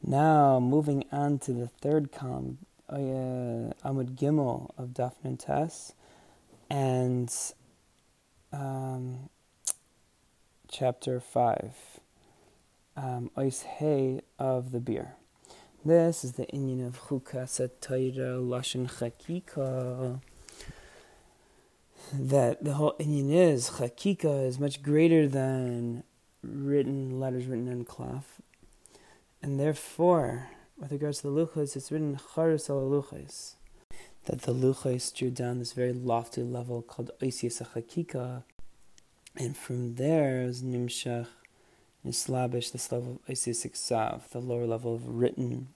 Now, 0.06 0.60
moving 0.60 1.06
on 1.12 1.39
to 1.39 1.53
the 1.53 1.67
third 1.67 2.12
column, 2.12 2.60
Amud 2.99 4.15
Gimel 4.15 4.71
of 4.77 4.89
Dafn 4.89 5.39
Tess, 5.39 5.93
and 6.69 7.34
um, 8.51 9.29
chapter 10.69 11.19
5, 11.19 11.73
um, 12.97 13.32
Ois 13.38 13.63
Hay 13.63 14.21
of 14.38 14.71
the 14.71 14.79
beer. 14.79 15.15
This 15.86 16.23
is 16.23 16.34
the 16.34 16.45
Inyan 16.45 16.86
of 16.86 17.08
Chukas 17.08 17.60
Atayra 17.60 18.39
Lashon 18.41 18.89
Chakika. 18.89 20.21
That 22.13 22.63
the 22.63 22.73
whole 22.73 22.95
Inyan 22.99 23.34
is 23.34 23.71
Chakika 23.71 24.47
is 24.47 24.60
much 24.60 24.84
greater 24.84 25.27
than 25.27 26.03
written 26.43 27.19
letters 27.19 27.47
written 27.47 27.67
in 27.67 27.86
cloth, 27.86 28.41
and 29.41 29.60
therefore, 29.60 30.49
with 30.77 30.91
regards 30.91 31.19
to 31.19 31.23
the 31.23 31.33
luchos, 31.33 31.75
it's 31.75 31.91
written 31.91 32.19
Charus 32.33 32.69
al 32.69 32.81
luchos, 32.89 33.55
that 34.25 34.41
the 34.43 34.53
luchos 34.53 35.13
drew 35.15 35.29
down 35.29 35.59
this 35.59 35.73
very 35.73 35.93
lofty 35.93 36.43
level 36.43 36.81
called 36.81 37.12
Oisius 37.21 37.62
Chakika, 37.62 38.43
and 39.36 39.57
from 39.57 39.95
there 39.95 40.41
is 40.43 40.62
Nimshach 40.62 41.27
Nislabish, 42.05 42.71
this 42.71 42.91
level 42.91 43.21
of 43.27 43.33
Oisius 43.33 43.65
Iksav, 43.65 44.29
the 44.29 44.39
lower 44.39 44.65
level 44.65 44.93
of 44.95 45.07
written 45.07 45.69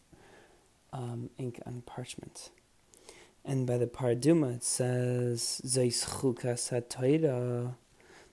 um, 0.94 1.30
ink 1.38 1.60
on 1.66 1.82
parchment. 1.86 2.50
And 3.46 3.66
by 3.66 3.78
the 3.78 3.88
Parah 3.88 4.20
Adumah 4.20 4.58
it 4.58 4.64
says 4.64 5.62
Zeis 5.66 6.06
Chukas. 6.06 6.70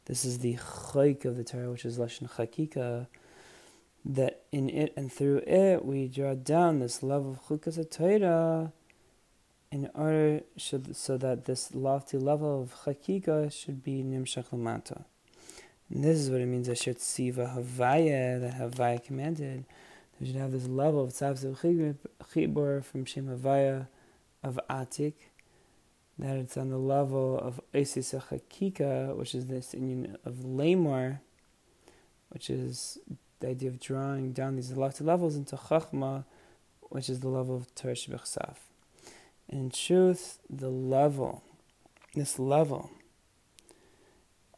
This 0.06 0.24
is 0.24 0.38
the 0.40 0.54
Chayk 0.56 1.24
of 1.24 1.36
the 1.36 1.44
Torah, 1.44 1.70
which 1.70 1.84
is 1.84 1.98
Lashon 1.98 2.28
Chakika. 2.28 3.06
That 4.04 4.43
in 4.54 4.70
it 4.70 4.92
and 4.96 5.12
through 5.12 5.38
it 5.38 5.84
we 5.84 6.06
draw 6.06 6.34
down 6.34 6.78
this 6.78 7.02
love 7.02 7.26
of 7.26 7.42
Chukas 7.46 7.76
HaTorah 7.76 8.70
in 9.72 9.90
order 9.92 10.42
should, 10.56 10.94
so 10.94 11.16
that 11.18 11.46
this 11.46 11.74
lofty 11.74 12.16
level 12.16 12.62
of 12.62 12.74
Chakika 12.84 13.52
should 13.52 13.82
be 13.82 14.04
Nimshach 14.04 14.50
Lamata. 14.50 15.04
And 15.90 16.04
this 16.04 16.16
is 16.16 16.30
what 16.30 16.40
it 16.40 16.46
means 16.46 16.68
Asher 16.68 16.94
Tziva 16.94 17.56
Havaya, 17.56 18.40
that 18.40 18.54
Havaya 18.54 19.02
commanded. 19.02 19.64
They 20.20 20.26
should 20.26 20.36
have 20.36 20.52
this 20.52 20.68
level 20.68 21.02
of 21.02 21.10
Tzav 21.10 21.40
Chibur 22.32 22.84
from 22.84 23.04
Shem 23.04 23.26
Havaya 23.26 23.88
of 24.44 24.60
Atik, 24.70 25.14
that 26.20 26.36
it's 26.36 26.56
on 26.56 26.70
the 26.70 26.78
level 26.78 27.36
of 27.36 27.60
Isis 27.74 28.12
Hakika, 28.12 29.16
which 29.16 29.34
is 29.34 29.46
this 29.46 29.74
union 29.74 30.16
of 30.24 30.34
Lamor, 30.44 31.18
which 32.28 32.48
is 32.48 32.98
the 33.40 33.48
idea 33.48 33.68
of 33.68 33.80
drawing 33.80 34.32
down 34.32 34.56
these 34.56 34.72
lofty 34.72 35.04
levels 35.04 35.36
into 35.36 35.56
Chachma, 35.56 36.24
which 36.82 37.08
is 37.08 37.20
the 37.20 37.28
level 37.28 37.56
of 37.56 37.74
Torah 37.74 37.94
Shebechsaf. 37.94 38.56
In 39.48 39.70
truth, 39.70 40.38
the 40.48 40.70
level, 40.70 41.42
this 42.14 42.38
level, 42.38 42.90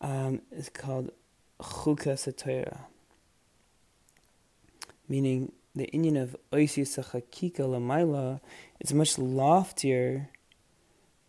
um, 0.00 0.42
is 0.52 0.68
called 0.68 1.10
Chuka 1.60 2.14
Satira, 2.14 2.80
meaning 5.08 5.52
the 5.74 5.88
Inyan 5.92 6.20
of 6.20 6.36
Oisis 6.52 6.98
Chakika 6.98 7.60
Lamaila 7.60 8.40
is 8.80 8.92
much 8.94 9.18
loftier 9.18 10.30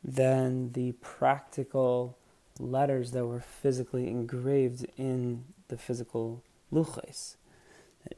than 0.03 0.71
the 0.71 0.93
practical 0.93 2.17
letters 2.59 3.11
that 3.11 3.25
were 3.25 3.41
physically 3.41 4.07
engraved 4.07 4.85
in 4.97 5.43
the 5.67 5.77
physical 5.77 6.43
luchais. 6.71 7.35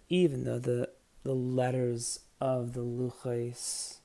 Even 0.10 0.44
though 0.44 0.60
the 0.60 0.90
the 1.24 1.36
letters 1.36 2.22
of 2.40 2.74
the 2.74 2.82
luchais 2.82 4.00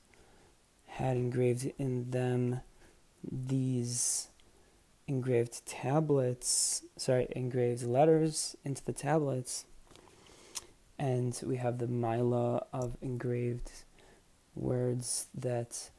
had 0.87 1.17
engraved 1.17 1.71
in 1.77 2.11
them 2.11 2.61
these 3.29 4.29
engraved 5.07 5.65
tablets, 5.65 6.83
sorry, 6.97 7.27
engraved 7.35 7.83
letters 7.83 8.55
into 8.63 8.83
the 8.83 8.93
tablets, 8.93 9.65
and 10.97 11.39
we 11.45 11.57
have 11.57 11.77
the 11.77 11.87
mila 11.87 12.65
of 12.73 12.97
engraved 13.01 13.71
words 14.55 15.27
that 15.33 15.89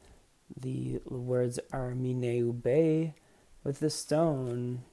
the 0.59 0.99
words 1.05 1.59
are 1.71 1.91
mineu 1.91 3.13
with 3.63 3.79
the 3.79 3.89
stone, 3.89 4.83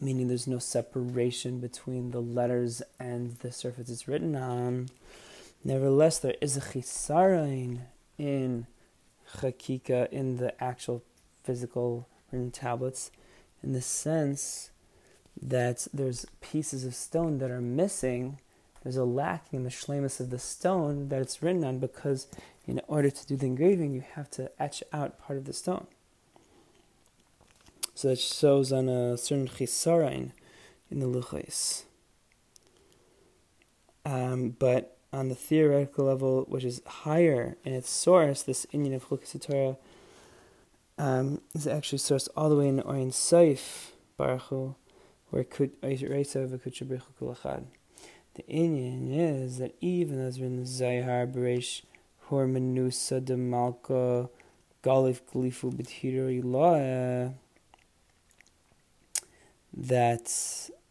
meaning 0.00 0.28
there's 0.28 0.46
no 0.46 0.58
separation 0.58 1.60
between 1.60 2.10
the 2.10 2.20
letters 2.20 2.82
and 2.98 3.36
the 3.38 3.52
surface 3.52 3.90
it's 3.90 4.08
written 4.08 4.36
on. 4.36 4.88
Nevertheless, 5.64 6.18
there 6.18 6.36
is 6.40 6.56
a 6.56 6.60
chisarain 6.60 7.80
in 8.16 8.66
chakika, 9.36 10.08
in 10.10 10.36
the 10.36 10.62
actual 10.62 11.02
physical 11.42 12.08
written 12.30 12.50
tablets, 12.50 13.10
in 13.62 13.72
the 13.72 13.80
sense 13.80 14.70
that 15.40 15.86
there's 15.92 16.26
pieces 16.40 16.84
of 16.84 16.94
stone 16.94 17.38
that 17.38 17.50
are 17.50 17.60
missing. 17.60 18.38
There's 18.82 18.96
a 18.96 19.04
lacking 19.04 19.58
in 19.58 19.64
the 19.64 19.70
shlemus 19.70 20.20
of 20.20 20.30
the 20.30 20.38
stone 20.38 21.08
that 21.08 21.20
it's 21.20 21.42
written 21.42 21.64
on 21.64 21.78
because 21.78 22.28
in 22.66 22.80
order 22.86 23.10
to 23.10 23.26
do 23.26 23.36
the 23.36 23.46
engraving, 23.46 23.92
you 23.92 24.04
have 24.14 24.30
to 24.32 24.50
etch 24.60 24.82
out 24.92 25.18
part 25.18 25.38
of 25.38 25.44
the 25.44 25.52
stone. 25.52 25.86
So 27.98 28.10
it 28.10 28.20
shows 28.20 28.72
on 28.72 28.88
a 28.88 29.18
certain 29.18 29.48
chisarain 29.48 30.30
in 30.88 31.00
the 31.00 31.06
luchais. 31.06 31.82
Um, 34.04 34.50
but 34.50 34.96
on 35.12 35.30
the 35.30 35.34
theoretical 35.34 36.04
level, 36.04 36.44
which 36.46 36.62
is 36.62 36.80
higher 36.86 37.56
in 37.64 37.72
its 37.72 37.90
source, 37.90 38.44
this 38.44 38.68
Inyan 38.72 38.94
of 38.94 39.08
Chukas 39.08 39.44
Torah 39.44 39.76
um, 40.96 41.40
is 41.56 41.66
actually 41.66 41.98
sourced 41.98 42.28
all 42.36 42.48
the 42.48 42.54
way 42.54 42.68
in 42.68 42.78
Orin 42.82 43.10
Saif, 43.10 43.90
Baruch 44.16 44.42
Hu, 44.42 44.76
where 45.30 45.42
Kulachad. 45.42 47.64
The 48.34 48.42
Inyan 48.44 49.42
is 49.42 49.58
that 49.58 49.74
even 49.80 50.20
as 50.20 50.38
in 50.38 50.60
the 50.60 50.66
Zohar 50.66 51.26
Beresh 51.26 51.82
Hormanusa 52.30 53.24
de 53.24 53.36
Malka 53.36 54.30
Galif 54.84 55.22
Glifu 55.34 55.74
Ilah 55.74 57.34
that 59.78 60.32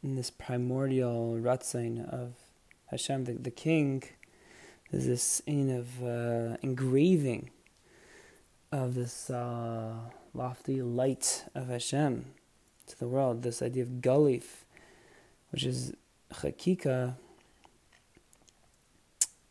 in 0.02 0.16
this 0.16 0.30
primordial 0.30 1.38
Ratzain 1.40 2.08
of 2.08 2.34
Hashem, 2.88 3.26
the, 3.26 3.34
the 3.34 3.52
king, 3.52 4.04
there's 4.92 5.06
this 5.06 5.42
in 5.46 5.70
of 5.70 6.04
uh, 6.04 6.58
engraving 6.62 7.50
of 8.72 8.96
this 8.96 9.30
uh, 9.30 9.94
lofty 10.34 10.82
light 10.82 11.46
of 11.54 11.68
Hashem 11.68 12.26
to 12.88 13.00
the 13.00 13.08
world, 13.08 13.44
this 13.44 13.62
idea 13.62 13.84
of 13.84 13.90
Galif, 14.02 14.64
which 15.52 15.66
is 15.66 15.94
Chakika, 16.34 17.16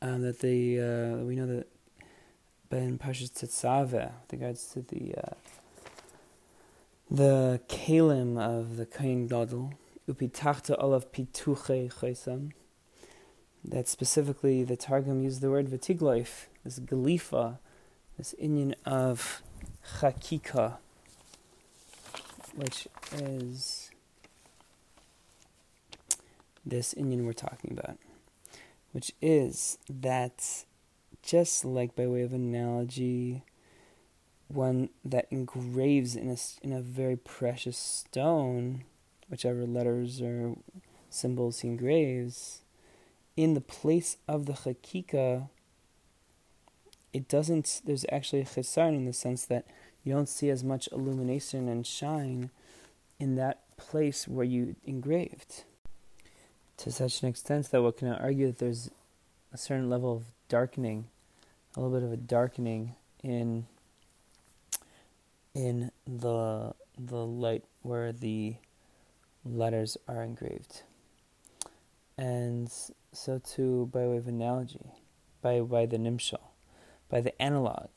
um, 0.00 0.22
that 0.22 0.40
they, 0.40 0.78
uh, 0.78 1.16
we 1.24 1.36
know 1.36 1.46
that 1.46 1.66
Ben 2.70 2.98
Pashas 2.98 3.30
Tetzaveh, 3.30 4.12
with 4.22 4.32
regards 4.32 4.66
to 4.72 4.80
the 4.80 5.14
uh, 5.16 5.34
the 7.10 7.60
kalim 7.68 8.38
of 8.38 8.76
the 8.76 8.86
Kain 8.86 9.26
Gadol, 9.26 9.74
upitachta 10.08 10.76
olav 10.82 11.12
pituche 11.12 11.92
chaysam. 11.92 12.52
That 13.64 13.88
specifically 13.88 14.62
the 14.62 14.76
Targum 14.76 15.22
used 15.22 15.40
the 15.40 15.50
word 15.50 15.66
vitigloif, 15.66 16.46
this 16.62 16.78
galifa, 16.78 17.58
this 18.16 18.34
inyan 18.40 18.74
of 18.84 19.42
chakika, 19.98 20.76
which 22.54 22.86
is 23.12 23.90
this 26.64 26.94
inyan 26.94 27.24
we're 27.24 27.32
talking 27.32 27.72
about, 27.72 27.98
which 28.92 29.12
is 29.20 29.78
that 29.88 30.64
just 31.22 31.64
like 31.64 31.96
by 31.96 32.06
way 32.06 32.22
of 32.22 32.32
analogy, 32.32 33.42
one 34.48 34.90
that 35.04 35.26
engraves 35.30 36.14
in 36.14 36.30
a, 36.30 36.36
in 36.62 36.72
a 36.72 36.80
very 36.80 37.16
precious 37.16 37.76
stone, 37.76 38.84
whichever 39.28 39.66
letters 39.66 40.20
or 40.20 40.56
symbols 41.10 41.60
he 41.60 41.68
engraves, 41.68 42.60
in 43.36 43.54
the 43.54 43.60
place 43.60 44.16
of 44.26 44.46
the 44.46 44.52
chakika, 44.52 45.48
it 47.12 47.28
doesn't, 47.28 47.82
there's 47.84 48.06
actually 48.10 48.40
a 48.40 48.46
chesarn 48.46 48.94
in 48.94 49.04
the 49.04 49.12
sense 49.12 49.44
that 49.44 49.66
you 50.04 50.12
don't 50.12 50.28
see 50.28 50.50
as 50.50 50.62
much 50.62 50.88
illumination 50.92 51.68
and 51.68 51.86
shine 51.86 52.50
in 53.18 53.36
that 53.36 53.60
place 53.76 54.28
where 54.28 54.44
you 54.44 54.76
engraved. 54.84 55.64
To 56.78 56.92
such 56.92 57.22
an 57.22 57.28
extent 57.28 57.70
that 57.70 57.82
one 57.82 57.92
can 57.92 58.08
argue 58.08 58.46
that 58.46 58.58
there's 58.58 58.90
a 59.52 59.58
certain 59.58 59.90
level 59.90 60.14
of 60.14 60.24
darkening, 60.48 61.06
a 61.74 61.80
little 61.80 61.98
bit 61.98 62.04
of 62.04 62.12
a 62.12 62.16
darkening 62.16 62.94
in 63.22 63.66
in 65.56 65.90
the 66.06 66.74
the 66.98 67.26
light 67.26 67.64
where 67.80 68.12
the 68.12 68.56
letters 69.42 69.96
are 70.06 70.22
engraved. 70.22 70.82
And 72.18 72.70
so 73.12 73.38
too 73.38 73.88
by 73.90 74.06
way 74.06 74.18
of 74.18 74.28
analogy, 74.28 74.92
by 75.40 75.60
by 75.60 75.86
the 75.86 75.96
nimshal, 75.96 76.50
by 77.08 77.22
the 77.22 77.40
analog, 77.40 77.88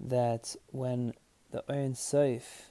that 0.00 0.56
when 0.72 1.14
the 1.52 1.62
Ein 1.70 1.94
Sof 1.94 2.70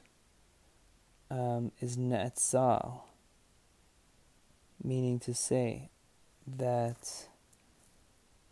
um, 1.31 1.71
is 1.79 1.95
Ne'etzal, 1.95 3.01
meaning 4.83 5.19
to 5.19 5.33
say 5.33 5.89
that 6.45 7.27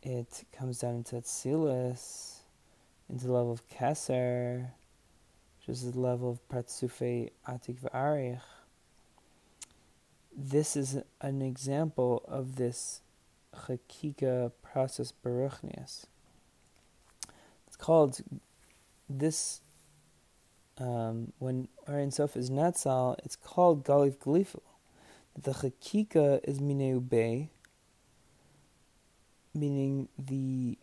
it 0.01 0.45
comes 0.57 0.79
down 0.79 0.95
into 0.95 1.15
Tzilus, 1.17 2.41
into 3.09 3.27
the 3.27 3.33
level 3.33 3.51
of 3.51 3.67
Keser, 3.67 4.71
which 5.67 5.79
is 5.79 5.91
the 5.91 5.99
level 5.99 6.31
of 6.31 6.47
Pratsufe 6.47 7.29
Atik 7.45 7.81
V'Arich. 7.81 8.39
This 10.33 10.77
is 10.77 11.01
an 11.19 11.41
example 11.41 12.23
of 12.25 12.55
this 12.55 13.01
Chakika 13.53 14.53
process 14.63 15.11
Baruchnias. 15.11 16.05
It's 17.67 17.75
called 17.75 18.21
this 19.09 19.59
um, 20.77 21.33
when 21.39 21.67
Ein 21.85 22.11
Sof 22.11 22.37
is 22.37 22.49
Natsal, 22.49 23.17
it's 23.25 23.35
called 23.35 23.83
Galif 23.83 24.17
Galifu. 24.19 24.61
The 25.37 25.51
Chakika 25.51 26.39
is 26.45 26.59
Mineu 26.59 27.49
meaning 29.53 30.07
the 30.17 30.77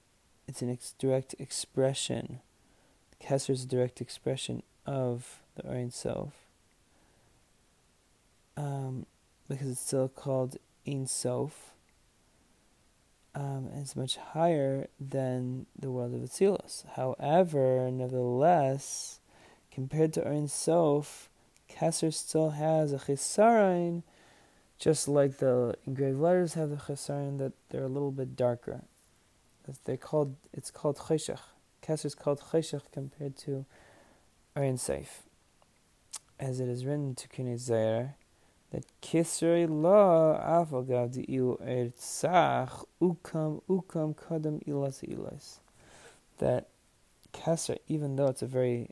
it's 0.46 0.60
an 0.60 0.70
ex- 0.70 0.94
direct 0.98 1.34
expression. 1.38 2.40
Kesser 3.18 3.50
is 3.50 3.64
a 3.64 3.68
direct 3.68 4.02
expression 4.02 4.62
of 4.86 5.40
the 5.56 5.68
Ein 5.68 5.90
Sof. 5.90 6.32
Um, 8.56 9.06
because 9.48 9.68
it's 9.68 9.80
still 9.80 10.08
called 10.08 10.56
Ein 10.86 11.06
Sof. 11.06 11.72
Um, 13.34 13.68
and 13.72 13.82
it's 13.82 13.96
much 13.96 14.16
higher 14.16 14.86
than 15.00 15.66
the 15.76 15.90
world 15.90 16.14
of 16.14 16.20
Atzilus. 16.20 16.84
However, 16.94 17.90
nevertheless, 17.90 19.18
compared 19.72 20.12
to 20.12 20.26
Ein 20.26 20.46
Sof, 20.46 21.28
Kesser 21.68 22.12
still 22.12 22.50
has 22.50 22.92
a 22.92 22.98
chisaron, 22.98 24.04
just 24.78 25.08
like 25.08 25.38
the 25.38 25.74
engraved 25.86 26.18
letters 26.18 26.54
have 26.54 26.70
the 26.70 26.76
chisaron 26.76 27.38
that 27.38 27.52
they're 27.70 27.84
a 27.84 27.88
little 27.88 28.12
bit 28.12 28.36
darker. 28.36 28.82
They're 29.84 29.96
called, 29.96 30.36
it's 30.52 30.70
called 30.70 30.98
cheshach. 30.98 31.40
Kesser 31.82 32.06
is 32.06 32.14
called 32.14 32.40
cheshach 32.52 32.82
compared 32.92 33.36
to 33.38 33.64
Ein 34.56 34.78
Sof. 34.78 35.24
As 36.38 36.60
it 36.60 36.68
is 36.68 36.86
written 36.86 37.16
Tikkunei 37.16 37.58
Zohar, 37.58 38.14
that 38.70 38.84
Kisrei 39.02 39.66
La 39.68 40.38
Afagav 40.62 41.10
Di 41.10 41.22
Il 41.22 41.56
Ertzach 41.56 42.84
Ukam 43.02 43.62
Ukam 43.68 44.14
Kadam 44.14 44.64
Ilas 44.64 45.02
Ilas. 45.02 45.58
That 46.38 46.68
Kesser, 47.32 47.78
even 47.88 48.14
though 48.14 48.28
it's 48.28 48.42
a 48.42 48.46
very 48.46 48.90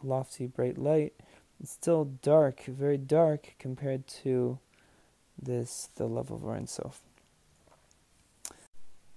lofty, 0.00 0.46
bright 0.46 0.78
light, 0.78 1.14
it's 1.58 1.72
still 1.72 2.04
dark, 2.04 2.62
very 2.66 2.98
dark 2.98 3.56
compared 3.58 4.06
to 4.06 4.60
this, 5.36 5.88
the 5.96 6.06
level 6.06 6.36
of 6.36 6.48
Ein 6.48 6.68
Sof. 6.68 7.00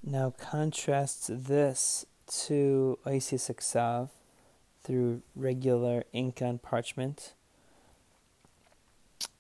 Now 0.02 0.32
contrast 0.32 1.46
this 1.46 2.08
to 2.48 2.98
Isis 3.06 3.48
Aksav 3.48 4.10
through 4.84 5.22
regular 5.36 6.04
ink 6.14 6.42
on 6.42 6.58
parchment. 6.58 7.34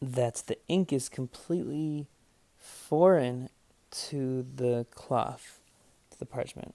That 0.01 0.43
the 0.47 0.57
ink 0.67 0.91
is 0.91 1.09
completely 1.09 2.07
foreign 2.57 3.49
to 3.91 4.45
the 4.55 4.85
cloth, 4.91 5.59
to 6.11 6.19
the 6.19 6.25
parchment. 6.25 6.73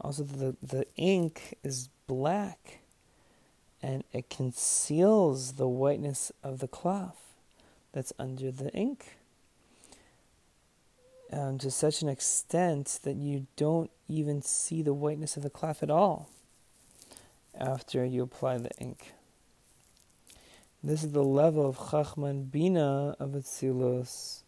Also, 0.00 0.22
the, 0.22 0.56
the 0.62 0.86
ink 0.96 1.56
is 1.62 1.88
black 2.06 2.80
and 3.82 4.04
it 4.12 4.30
conceals 4.30 5.54
the 5.54 5.68
whiteness 5.68 6.32
of 6.42 6.58
the 6.60 6.68
cloth 6.68 7.34
that's 7.92 8.12
under 8.18 8.50
the 8.50 8.70
ink 8.72 9.16
um, 11.32 11.58
to 11.58 11.70
such 11.70 12.02
an 12.02 12.08
extent 12.08 13.00
that 13.02 13.16
you 13.16 13.46
don't 13.56 13.90
even 14.08 14.42
see 14.42 14.82
the 14.82 14.94
whiteness 14.94 15.36
of 15.36 15.42
the 15.42 15.50
cloth 15.50 15.82
at 15.82 15.90
all 15.90 16.28
after 17.58 18.04
you 18.04 18.22
apply 18.22 18.58
the 18.58 18.70
ink. 18.78 19.12
This 20.82 21.02
is 21.02 21.12
the 21.12 21.24
level 21.24 21.68
of 21.68 21.90
Chachman 21.90 22.44
Bina 22.44 23.16
of 23.18 23.30
Atzilus 23.30 24.42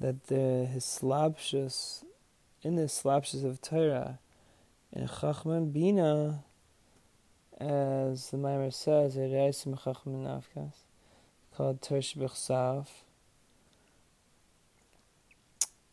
that 0.00 0.28
the 0.28 0.68
Hislapshus, 0.74 2.04
in 2.62 2.76
the 2.76 2.82
Hislapshus 2.82 3.44
of 3.44 3.60
Torah, 3.60 4.18
in 4.92 5.08
Chachman 5.08 5.70
Bina, 5.70 6.44
as 7.58 8.30
the 8.30 8.36
Maimer 8.36 8.72
says, 8.72 9.16
Ereisim 9.16 9.82
Chachman 9.82 10.24
Nafkas, 10.24 10.74
called 11.54 11.80
Tersh 11.80 12.16
Bechsav, 12.16 12.86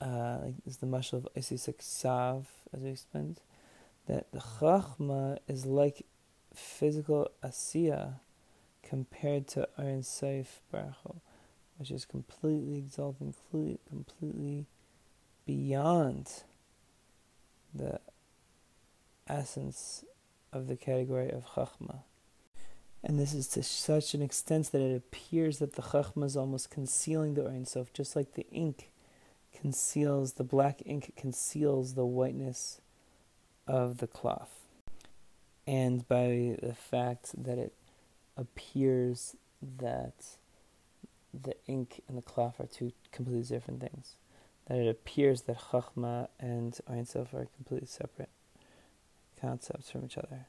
uh, 0.02 0.38
is 0.66 0.78
the 0.78 0.88
mashal 0.88 1.14
of 1.14 1.28
Isis 1.36 1.70
Sav, 1.80 2.48
as 2.74 2.82
we 2.82 2.90
explained, 2.92 3.42
that 4.08 4.32
the 4.32 4.40
Chachma 4.40 5.38
is 5.48 5.66
like 5.66 6.06
physical 6.54 7.30
asiya 7.44 8.20
compared 8.84 9.48
to 9.48 9.68
Ein 9.78 10.04
Sof 10.04 10.62
Baruch 10.72 11.22
which 11.80 11.92
is 11.92 12.06
completely 12.06 12.78
exalted, 12.78 13.20
completely, 13.20 13.80
completely 13.88 14.66
beyond 15.46 16.44
the 17.74 18.02
essence 19.30 20.04
of 20.52 20.68
the 20.68 20.76
category 20.76 21.32
of 21.32 21.46
Chachma. 21.56 22.02
And 23.02 23.18
this 23.18 23.34
is 23.34 23.48
to 23.50 23.64
such 23.64 24.14
an 24.14 24.22
extent 24.22 24.74
that 24.74 24.82
it 24.82 24.94
appears 24.94 25.60
that 25.60 25.76
the 25.76 25.82
Chachma 25.82 26.26
is 26.26 26.36
almost 26.36 26.70
concealing 26.70 27.36
the 27.36 27.48
Ein 27.48 27.66
Sof, 27.66 27.94
just 27.94 28.14
like 28.14 28.34
the 28.34 28.48
ink 28.52 28.92
conceals, 29.54 30.34
the 30.34 30.44
black 30.44 30.82
ink 30.86 31.14
conceals 31.16 31.94
the 31.94 32.06
whiteness 32.06 32.82
of 33.66 34.00
the 34.00 34.08
cloth. 34.08 34.59
And 35.70 36.08
by 36.08 36.58
the 36.64 36.74
fact 36.74 37.44
that 37.44 37.60
it 37.60 37.76
appears 38.36 39.36
that 39.62 40.16
the 41.32 41.54
ink 41.68 42.02
and 42.08 42.18
the 42.18 42.24
cloth 42.24 42.60
are 42.60 42.66
two 42.66 42.92
completely 43.12 43.44
different 43.44 43.80
things, 43.80 44.16
that 44.66 44.80
it 44.80 44.90
appears 44.90 45.44
that 45.44 45.60
Chachma 45.60 46.30
and 46.40 46.76
Ein 46.88 47.06
Sof 47.06 47.36
are 47.36 47.48
completely 47.56 47.86
separate 47.86 48.32
concepts 49.40 49.92
from 49.92 50.06
each 50.06 50.18
other. 50.18 50.48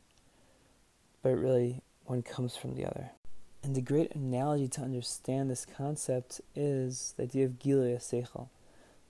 But 1.22 1.36
really, 1.36 1.82
one 2.06 2.22
comes 2.22 2.56
from 2.56 2.74
the 2.74 2.86
other. 2.86 3.10
And 3.62 3.76
the 3.76 3.82
great 3.82 4.14
analogy 4.14 4.68
to 4.68 4.80
understand 4.80 5.50
this 5.50 5.66
concept 5.66 6.40
is 6.56 7.12
the 7.18 7.24
idea 7.24 7.44
of 7.44 7.58
Gilui 7.58 7.94
Seichel, 7.96 8.48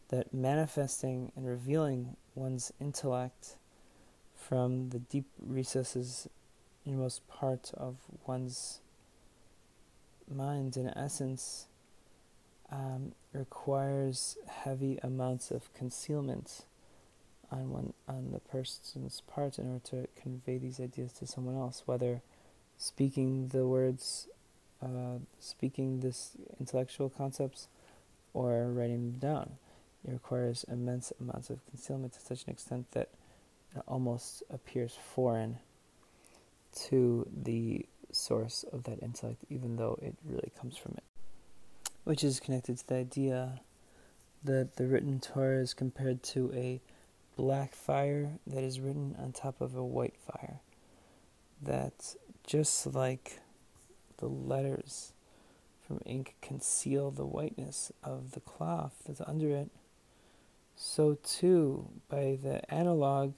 that 0.09 0.35
manifesting 0.35 1.31
and 1.37 1.47
revealing 1.47 2.17
one's 2.35 2.73
intellect 2.81 3.55
from 4.41 4.91
the 4.91 4.99
deep 4.99 5.27
recesses, 5.45 6.29
innermost 6.87 7.27
part 7.29 7.71
of 7.77 7.97
one's 8.27 8.81
mind, 10.33 10.77
in 10.77 10.89
essence, 10.97 11.67
um, 12.73 13.13
requires 13.33 14.39
heavy 14.49 14.99
amounts 15.03 15.51
of 15.51 15.73
concealment 15.75 16.65
on 17.53 17.71
one 17.71 17.93
on 18.09 18.31
the 18.33 18.39
person's 18.39 19.23
part 19.23 19.59
in 19.59 19.67
order 19.67 19.85
to 19.85 20.09
convey 20.21 20.57
these 20.57 20.81
ideas 20.81 21.13
to 21.13 21.27
someone 21.27 21.57
else, 21.57 21.83
whether 21.87 22.23
speaking 22.79 23.49
the 23.49 23.67
words, 23.67 24.29
uh, 24.83 25.19
speaking 25.39 26.01
this 26.01 26.33
intellectual 26.59 27.11
concepts, 27.11 27.69
or 28.33 28.71
writing 28.71 29.13
them 29.13 29.19
down. 29.19 29.51
It 30.07 30.13
requires 30.13 30.65
immense 30.69 31.13
amounts 31.21 31.51
of 31.51 31.65
concealment 31.67 32.15
to 32.15 32.21
such 32.21 32.45
an 32.45 32.51
extent 32.51 32.91
that 32.93 33.09
it 33.75 33.83
almost 33.87 34.43
appears 34.51 34.97
foreign 35.15 35.59
to 36.89 37.29
the 37.43 37.87
source 38.13 38.65
of 38.73 38.85
that 38.85 39.03
intellect, 39.03 39.45
even 39.49 39.77
though 39.77 39.99
it 40.03 40.15
really 40.25 40.53
comes 40.59 40.77
from 40.77 40.95
it. 40.97 41.05
Which 42.05 42.25
is 42.25 42.41
connected 42.41 42.79
to 42.79 42.89
the 42.89 42.97
idea 42.97 43.61
that 44.43 44.77
the 44.77 44.87
written 44.87 45.21
Torah 45.21 45.61
is 45.61 45.75
compared 45.75 46.23
to 46.23 46.53
a 46.55 46.81
black 47.37 47.75
fire 47.75 48.39
that 48.47 48.65
is 48.65 48.81
written 48.81 49.15
on 49.19 49.33
top 49.33 49.61
of 49.61 49.77
a 49.77 49.85
white 49.85 50.17
fire. 50.17 50.61
That 51.63 52.15
just 52.47 52.87
like 52.87 53.41
the 54.17 54.29
letters 54.29 55.13
from 55.87 56.01
ink 56.07 56.37
conceal 56.41 57.11
the 57.11 57.27
whiteness 57.27 57.93
of 58.03 58.33
the 58.33 58.41
cloth 58.41 58.95
that's 59.07 59.21
under 59.27 59.51
it, 59.51 59.71
so 60.75 61.19
too, 61.23 61.89
by 62.09 62.39
the 62.43 62.63
analog, 62.73 63.35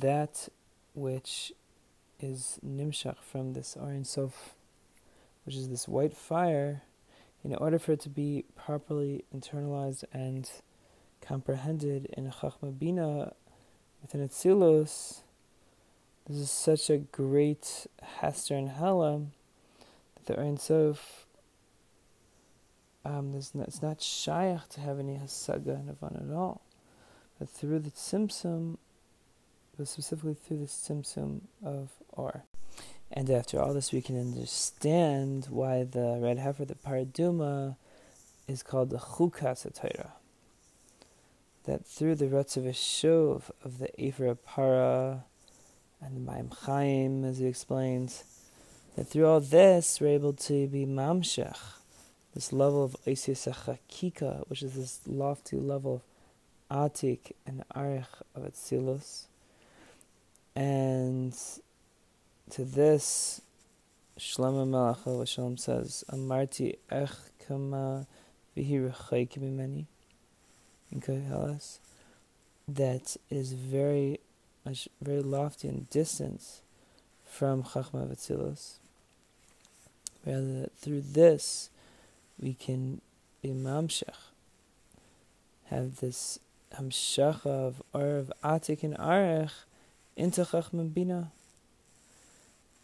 that 0.00 0.48
which 0.94 1.52
is 2.20 2.58
nimshach 2.64 3.18
from 3.18 3.52
this 3.52 3.76
Orin 3.76 4.04
Sof, 4.04 4.54
which 5.44 5.56
is 5.56 5.68
this 5.68 5.88
white 5.88 6.16
fire, 6.16 6.82
in 7.44 7.54
order 7.54 7.78
for 7.78 7.92
it 7.92 8.00
to 8.00 8.08
be 8.08 8.44
properly 8.56 9.24
internalized 9.34 10.04
and 10.12 10.48
comprehended 11.20 12.06
in 12.16 12.30
Chachma 12.30 12.78
Bina 12.78 13.32
within 14.00 14.26
Atzilus, 14.26 15.22
this 16.28 16.36
is 16.36 16.50
such 16.50 16.88
a 16.88 16.98
great 16.98 17.86
Hester 18.00 18.54
and 18.54 18.70
Hela 18.70 19.22
that 20.14 20.26
the 20.26 20.40
Ein 20.40 20.56
Sof 20.56 21.26
um, 23.04 23.32
not, 23.54 23.68
it's 23.68 23.82
not 23.82 24.00
shaykh 24.00 24.68
to 24.70 24.80
have 24.80 24.98
any 24.98 25.16
hasaga 25.16 25.80
and 25.80 25.88
at 25.90 26.34
all. 26.34 26.62
But 27.38 27.48
through 27.50 27.80
the 27.80 27.90
tzimtzum, 27.90 28.76
but 29.76 29.88
specifically 29.88 30.34
through 30.34 30.58
the 30.58 30.66
tzimtzum 30.66 31.42
of 31.64 31.90
or. 32.10 32.44
And 33.10 33.28
after 33.30 33.60
all 33.60 33.74
this, 33.74 33.92
we 33.92 34.00
can 34.00 34.18
understand 34.18 35.48
why 35.50 35.84
the 35.84 36.18
red 36.20 36.38
heifer, 36.38 36.64
the 36.64 36.74
Parah 36.74 37.06
Adumah, 37.06 37.76
is 38.48 38.62
called 38.62 38.90
the 38.90 38.98
chukas 38.98 39.66
Torah 39.74 40.12
that 41.64 41.86
through 41.86 42.16
the 42.16 42.26
Ratzav 42.26 42.68
Shuv 42.70 43.50
of 43.64 43.78
the 43.78 43.88
Efer 44.02 44.34
Para 44.34 45.24
and 46.00 46.16
the 46.16 46.32
Maim 46.32 46.50
Chaim, 46.62 47.24
as 47.24 47.38
he 47.38 47.46
explains, 47.46 48.24
that 48.96 49.06
through 49.06 49.26
all 49.26 49.40
this 49.40 50.00
we're 50.00 50.08
able 50.08 50.32
to 50.32 50.66
be 50.66 50.84
mamshech, 50.84 51.56
this 52.34 52.52
level 52.52 52.84
of 52.84 52.96
Isis 53.06 53.46
Chakika, 53.46 54.48
which 54.48 54.62
is 54.62 54.74
this 54.74 55.00
lofty 55.06 55.56
level 55.56 56.02
of 56.70 56.92
Atik 56.92 57.32
and 57.46 57.62
Arich 57.76 58.06
of 58.34 58.42
Atzilus. 58.42 59.26
And 60.54 61.34
to 62.50 62.64
this, 62.64 63.40
Shlomo 64.18 64.68
Melech 64.68 65.28
Shalom 65.28 65.56
says, 65.56 66.04
Amarti 66.10 66.76
ech 66.90 67.10
kama 67.46 68.06
Koheles 70.94 71.78
that 72.68 73.16
is 73.30 73.52
very 73.52 74.20
very 75.00 75.22
lofty 75.22 75.68
in 75.68 75.86
distance 75.90 76.60
from 77.24 77.62
Chachma 77.62 78.06
Vatzilos. 78.06 78.74
Rather 80.24 80.60
that 80.60 80.76
through 80.76 81.00
this 81.00 81.70
we 82.38 82.54
can 82.54 83.00
be 83.42 83.48
mamshach, 83.48 84.30
have 85.64 85.96
this 85.96 86.38
hamshacha 86.74 87.46
of 87.46 87.82
of 87.94 88.32
atik 88.44 88.82
and 88.82 88.96
arech 88.98 89.50
into 90.16 90.42
Chachma 90.42 90.92
Bina. 90.92 91.32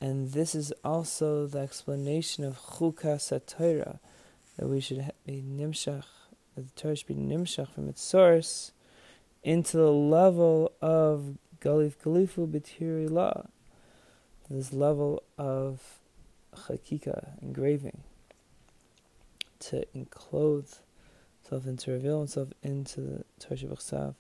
And 0.00 0.32
this 0.32 0.54
is 0.54 0.72
also 0.84 1.46
the 1.46 1.58
explanation 1.58 2.44
of 2.44 2.58
Chukas 2.58 3.32
Torah, 3.46 3.98
that 4.56 4.68
we 4.68 4.80
should 4.80 5.10
be 5.26 5.42
nimshach 5.42 6.04
that 6.58 6.74
the 6.74 6.80
Torah 6.80 6.96
should 6.96 7.06
be 7.06 7.14
nimshach 7.14 7.72
from 7.72 7.88
its 7.88 8.02
source 8.02 8.72
into 9.44 9.76
the 9.76 9.92
level 9.92 10.72
of 10.80 11.38
galif 11.60 11.96
galifu 11.98 12.50
b'tiri 12.50 13.08
law, 13.08 13.46
this 14.50 14.72
level 14.72 15.22
of 15.36 15.98
chakika, 16.54 17.40
engraving, 17.42 18.00
to 19.60 19.84
enclose 19.96 20.80
itself 21.42 21.66
and 21.66 21.78
to 21.78 21.92
reveal 21.92 22.18
himself 22.18 22.48
into 22.62 23.00
the 23.00 23.24
Torah 23.38 23.58
Shabbat 23.58 24.14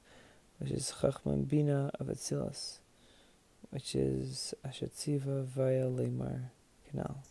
which 0.58 0.70
is 0.70 0.92
Chachman 1.00 1.44
Bina 1.44 1.90
of 1.98 2.06
Atzilus, 2.06 2.78
which 3.70 3.94
is 3.94 4.54
Ashatziva 4.66 5.44
via 5.44 5.84
Lemar 5.84 6.50
Canal. 6.90 7.22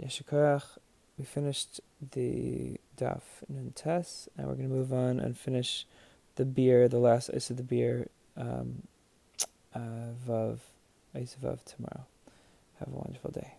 Yeshakarach 0.00 0.78
we 1.18 1.24
finished 1.24 1.80
the 2.12 2.78
daf 2.96 3.22
test, 3.74 4.28
and 4.36 4.46
we're 4.46 4.54
going 4.54 4.68
to 4.68 4.74
move 4.74 4.92
on 4.92 5.18
and 5.18 5.36
finish 5.36 5.84
the 6.36 6.44
beer, 6.44 6.88
the 6.88 6.98
last 6.98 7.30
ice 7.34 7.50
of 7.50 7.56
the 7.56 7.62
beer, 7.64 8.08
um, 8.36 8.84
uh, 9.74 10.14
vav, 10.26 10.58
ice 11.14 11.36
vav 11.42 11.64
tomorrow. 11.64 12.06
Have 12.78 12.88
a 12.88 12.96
wonderful 12.96 13.32
day. 13.32 13.54